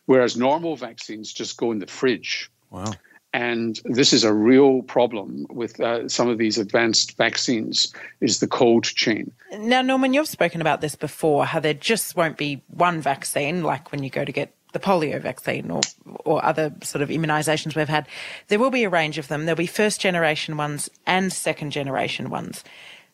whereas 0.04 0.36
normal 0.36 0.76
vaccines 0.76 1.32
just 1.32 1.56
go 1.56 1.72
in 1.72 1.78
the 1.78 1.86
fridge. 1.86 2.50
Wow. 2.68 2.92
And 3.32 3.80
this 3.84 4.12
is 4.12 4.22
a 4.22 4.34
real 4.34 4.82
problem 4.82 5.46
with 5.48 5.80
uh, 5.80 6.06
some 6.06 6.28
of 6.28 6.36
these 6.36 6.58
advanced 6.58 7.16
vaccines 7.16 7.94
is 8.20 8.40
the 8.40 8.48
cold 8.48 8.84
chain. 8.84 9.32
Now, 9.56 9.80
Norman, 9.80 10.12
you've 10.12 10.28
spoken 10.28 10.60
about 10.60 10.82
this 10.82 10.94
before, 10.94 11.46
how 11.46 11.60
there 11.60 11.72
just 11.72 12.16
won't 12.16 12.36
be 12.36 12.62
one 12.66 13.00
vaccine, 13.00 13.62
like 13.62 13.92
when 13.92 14.02
you 14.02 14.10
go 14.10 14.26
to 14.26 14.32
get 14.32 14.54
the 14.72 14.78
polio 14.78 15.20
vaccine 15.20 15.70
or 15.70 15.80
or 16.24 16.44
other 16.44 16.72
sort 16.82 17.02
of 17.02 17.08
immunisations 17.08 17.74
we've 17.74 17.88
had, 17.88 18.06
there 18.48 18.58
will 18.58 18.70
be 18.70 18.84
a 18.84 18.90
range 18.90 19.18
of 19.18 19.28
them. 19.28 19.44
There'll 19.44 19.56
be 19.56 19.66
first 19.66 20.00
generation 20.00 20.56
ones 20.56 20.90
and 21.06 21.32
second 21.32 21.70
generation 21.70 22.30
ones. 22.30 22.64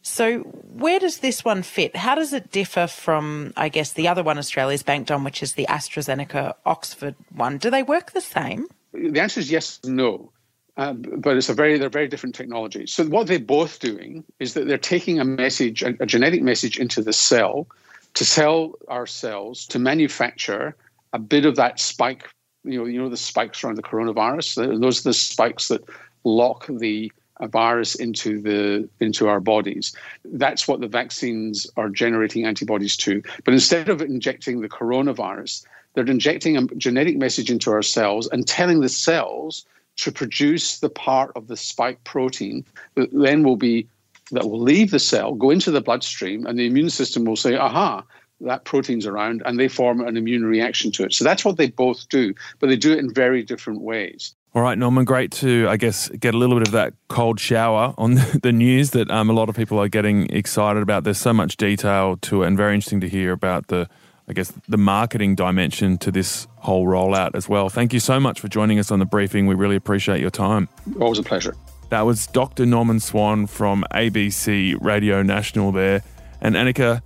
So, 0.03 0.39
where 0.39 1.01
does 1.01 1.19
this 1.19 1.45
one 1.45 1.65
fit? 1.65 1.97
How 1.97 2.15
does 2.15 2.33
it 2.33 2.53
differ 2.53 2.87
from, 2.87 3.53
I 3.57 3.69
guess, 3.69 3.93
the 3.93 4.07
other 4.07 4.23
one 4.23 4.39
Australia's 4.39 4.85
banked 4.85 5.11
on, 5.11 5.25
which 5.25 5.43
is 5.43 5.55
the 5.55 5.67
AstraZeneca 5.69 6.55
Oxford 6.65 7.17
one? 7.35 7.59
Do 7.59 7.71
they 7.71 7.83
work 7.83 8.13
the 8.13 8.21
same? 8.21 8.69
The 8.93 9.19
answer 9.19 9.41
is 9.41 9.51
yes 9.51 9.81
and 9.83 9.97
no. 9.97 10.31
Uh, 10.77 10.93
but 10.93 11.37
it's 11.37 11.49
a 11.49 11.55
very 11.55 11.77
they're 11.79 11.89
very 11.89 12.07
different 12.07 12.37
technologies. 12.37 12.93
So 12.93 13.05
what 13.07 13.27
they're 13.27 13.41
both 13.41 13.81
doing 13.81 14.23
is 14.39 14.55
that 14.55 14.69
they're 14.69 14.79
taking 14.79 15.19
a 15.19 15.25
message, 15.25 15.83
a, 15.83 15.97
a 16.01 16.07
genetic 16.07 16.43
message 16.43 16.79
into 16.79 17.03
the 17.03 17.13
cell 17.13 17.67
to 18.15 18.25
tell 18.25 18.75
our 18.87 19.07
cells 19.07 19.67
to 19.67 19.79
manufacture 19.79 20.77
a 21.17 21.19
bit 21.19 21.47
of 21.47 21.57
that 21.57 21.81
spike. 21.81 22.29
You 22.65 22.79
know, 22.79 22.85
you 22.85 23.01
know 23.01 23.09
the 23.09 23.17
spikes 23.17 23.65
around 23.65 23.77
the 23.77 23.83
coronavirus. 23.83 24.81
Those 24.81 25.01
are 25.01 25.11
the 25.11 25.15
spikes 25.15 25.69
that 25.69 25.83
lock 26.25 26.67
the 26.69 27.11
uh, 27.41 27.47
virus 27.47 27.95
into 27.95 28.41
the 28.41 28.89
into 29.01 29.29
our 29.29 29.41
bodies. 29.41 29.95
That's 30.25 30.69
what 30.69 30.81
the 30.81 30.89
vaccines 30.89 31.67
are 31.77 31.89
generating 31.89 32.45
antibodies 32.45 32.97
to. 32.99 33.23
But 33.45 33.55
instead 33.55 33.89
of 33.89 34.03
injecting 34.03 34.61
the 34.61 34.69
coronavirus, 34.69 35.65
they're 35.95 36.05
injecting 36.07 36.57
a 36.57 36.67
genetic 36.77 37.17
message 37.17 37.51
into 37.51 37.71
our 37.71 37.83
cells 37.83 38.29
and 38.29 38.47
telling 38.47 38.81
the 38.81 38.89
cells 38.89 39.65
to 39.97 40.13
produce 40.13 40.81
the 40.81 40.91
part 40.91 41.33
of 41.35 41.47
the 41.47 41.57
spike 41.57 42.03
protein 42.05 42.65
that 42.95 43.09
then 43.13 43.43
will 43.43 43.57
be 43.57 43.89
that 44.33 44.51
will 44.51 44.61
leave 44.61 44.91
the 44.91 44.99
cell, 44.99 45.35
go 45.35 45.51
into 45.51 45.71
the 45.71 45.81
bloodstream, 45.81 46.47
and 46.47 46.59
the 46.59 46.67
immune 46.67 46.91
system 46.91 47.25
will 47.25 47.37
say, 47.37 47.55
aha, 47.55 48.03
that 48.41 48.65
protein's 48.65 49.07
around, 49.07 49.43
and 49.45 49.59
they 49.59 49.69
form 49.69 50.01
an 50.01 50.17
immune 50.17 50.45
reaction 50.45 50.93
to 50.93 51.05
it. 51.05 51.13
So 51.13 51.25
that's 51.25 51.45
what 51.45 51.57
they 51.57 51.71
both 51.71 52.09
do, 52.09 52.35
but 52.59 52.69
they 52.69 52.77
do 52.77 52.93
it 52.93 52.99
in 52.99 53.13
very 53.13 53.43
different 53.43 53.81
ways. 53.81 54.35
All 54.55 54.63
right, 54.63 54.79
Norman, 54.79 55.05
great 55.05 55.33
to, 55.33 55.67
I 55.69 55.77
guess, 55.77 56.09
get 56.09 56.35
a 56.35 56.39
little 56.39 56.57
bit 56.57 56.67
of 56.67 56.73
that 56.73 56.95
cold 57.09 57.39
shower 57.39 57.95
on 57.99 58.15
the 58.43 58.53
news 58.53 58.93
that 58.93 59.11
um, 59.11 59.29
a 59.29 59.35
lot 59.35 59.49
of 59.49 59.57
people 59.57 59.79
are 59.79 59.89
getting 59.89 60.31
excited 60.31 60.83
about. 60.83 61.05
There's 61.05 61.19
so 61.19 61.33
much 61.33 61.57
detail 61.57 62.17
to 62.23 62.43
it, 62.43 62.47
and 62.47 62.57
very 62.57 62.75
interesting 62.75 63.01
to 63.01 63.09
hear 63.09 63.33
about 63.33 63.69
the, 63.69 63.89
I 64.29 64.33
guess, 64.33 64.53
the 64.67 64.79
marketing 64.79 65.35
dimension 65.35 65.99
to 65.99 66.11
this 66.11 66.47
whole 66.57 66.87
rollout 66.87 67.35
as 67.35 67.49
well. 67.49 67.69
Thank 67.69 67.93
you 67.93 68.01
so 68.01 68.19
much 68.19 68.41
for 68.41 68.49
joining 68.49 68.79
us 68.79 68.91
on 68.91 68.99
the 68.99 69.05
briefing. 69.05 69.47
We 69.47 69.55
really 69.55 69.77
appreciate 69.77 70.21
your 70.21 70.31
time. 70.31 70.69
Always 71.01 71.19
a 71.19 71.23
pleasure. 71.23 71.55
That 71.91 72.03
was 72.03 72.27
Dr. 72.27 72.67
Norman 72.67 72.99
Swan 72.99 73.47
from 73.47 73.85
ABC 73.93 74.77
Radio 74.81 75.23
National 75.23 75.71
there. 75.71 76.03
And 76.41 76.55
Annika, 76.55 77.03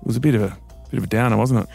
it 0.00 0.06
was 0.06 0.16
a 0.16 0.20
bit 0.20 0.34
of 0.34 0.42
a 0.42 0.58
bit 0.90 0.98
of 0.98 1.04
a 1.04 1.08
downer, 1.08 1.36
wasn't 1.36 1.60
it? 1.60 1.68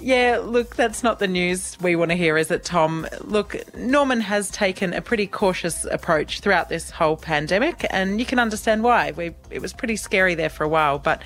Yeah, 0.00 0.40
look, 0.42 0.76
that's 0.76 1.02
not 1.02 1.18
the 1.18 1.26
news 1.26 1.76
we 1.80 1.96
want 1.96 2.10
to 2.12 2.16
hear, 2.16 2.36
is 2.36 2.50
it, 2.50 2.64
Tom? 2.64 3.06
Look, 3.22 3.56
Norman 3.76 4.20
has 4.20 4.50
taken 4.50 4.92
a 4.92 5.00
pretty 5.00 5.26
cautious 5.26 5.84
approach 5.86 6.40
throughout 6.40 6.68
this 6.68 6.90
whole 6.90 7.16
pandemic, 7.16 7.84
and 7.90 8.20
you 8.20 8.26
can 8.26 8.38
understand 8.38 8.84
why. 8.84 9.10
We, 9.12 9.34
it 9.50 9.60
was 9.60 9.72
pretty 9.72 9.96
scary 9.96 10.36
there 10.36 10.50
for 10.50 10.62
a 10.62 10.68
while, 10.68 11.00
but 11.00 11.22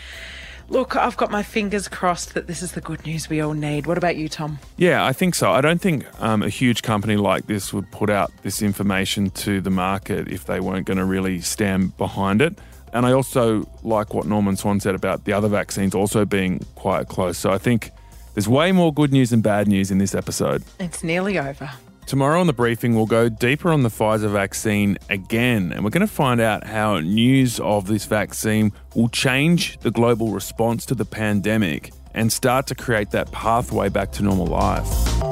look, 0.71 0.97
I've 0.97 1.19
got 1.19 1.31
my 1.31 1.43
fingers 1.43 1.87
crossed 1.87 2.33
that 2.33 2.47
this 2.47 2.63
is 2.63 2.73
the 2.73 2.81
good 2.81 3.05
news 3.05 3.29
we 3.29 3.43
all 3.43 3.53
need. 3.53 3.87
What 3.87 3.99
about 3.99 4.17
you, 4.17 4.29
Tom? 4.29 4.59
Yeah, 4.79 5.05
I 5.05 5.13
think 5.13 5.35
so. 5.35 5.53
I 5.53 5.61
don't 5.61 5.81
think 5.81 6.07
um, 6.23 6.43
a 6.43 6.49
huge 6.49 6.83
company 6.83 7.17
like 7.17 7.47
this 7.47 7.75
would 7.75 7.91
put 7.91 8.09
out 8.09 8.33
this 8.43 8.63
information 8.63 9.31
to 9.31 9.61
the 9.61 9.71
market 9.71 10.29
if 10.29 10.47
they 10.47 10.61
weren't 10.61 10.87
going 10.87 10.99
to 10.99 11.05
really 11.05 11.43
stand 11.43 11.97
behind 11.99 12.41
it. 12.41 12.59
And 12.93 13.07
I 13.07 13.13
also 13.13 13.67
like 13.83 14.15
what 14.15 14.27
Norman 14.27 14.57
Swan 14.57 14.81
said 14.81 14.95
about 14.95 15.25
the 15.25 15.33
other 15.33 15.49
vaccines 15.49 15.95
also 15.95 16.25
being 16.25 16.61
quite 16.75 17.09
close. 17.09 17.39
So 17.39 17.51
I 17.51 17.59
think 17.59 17.91
there's 18.35 18.49
way 18.49 18.73
more 18.73 18.93
good 18.93 19.13
news 19.13 19.31
than 19.31 19.41
bad 19.41 19.69
news 19.69 19.91
in 19.91 19.99
this 19.99 20.15
episode. 20.15 20.63
It's 20.79 21.03
nearly 21.03 21.39
over. 21.39 21.71
Tomorrow 22.07 22.41
on 22.41 22.47
the 22.47 22.53
briefing, 22.53 22.95
we'll 22.95 23.07
go 23.07 23.29
deeper 23.29 23.71
on 23.71 23.85
the 23.85 23.89
Pfizer 23.89 24.31
vaccine 24.31 24.99
again, 25.09 25.73
and 25.73 25.85
we're 25.85 25.91
going 25.91 26.07
to 26.07 26.13
find 26.13 26.41
out 26.41 26.65
how 26.65 26.99
news 26.99 27.61
of 27.61 27.87
this 27.87 28.05
vaccine 28.07 28.73
will 28.95 29.09
change 29.09 29.79
the 29.79 29.91
global 29.91 30.31
response 30.33 30.85
to 30.87 30.95
the 30.95 31.05
pandemic 31.05 31.93
and 32.13 32.31
start 32.33 32.67
to 32.67 32.75
create 32.75 33.13
that 33.13 33.31
pathway 33.33 33.89
back 33.89 34.11
to 34.13 34.23
normal 34.23 34.47
life. 34.47 35.32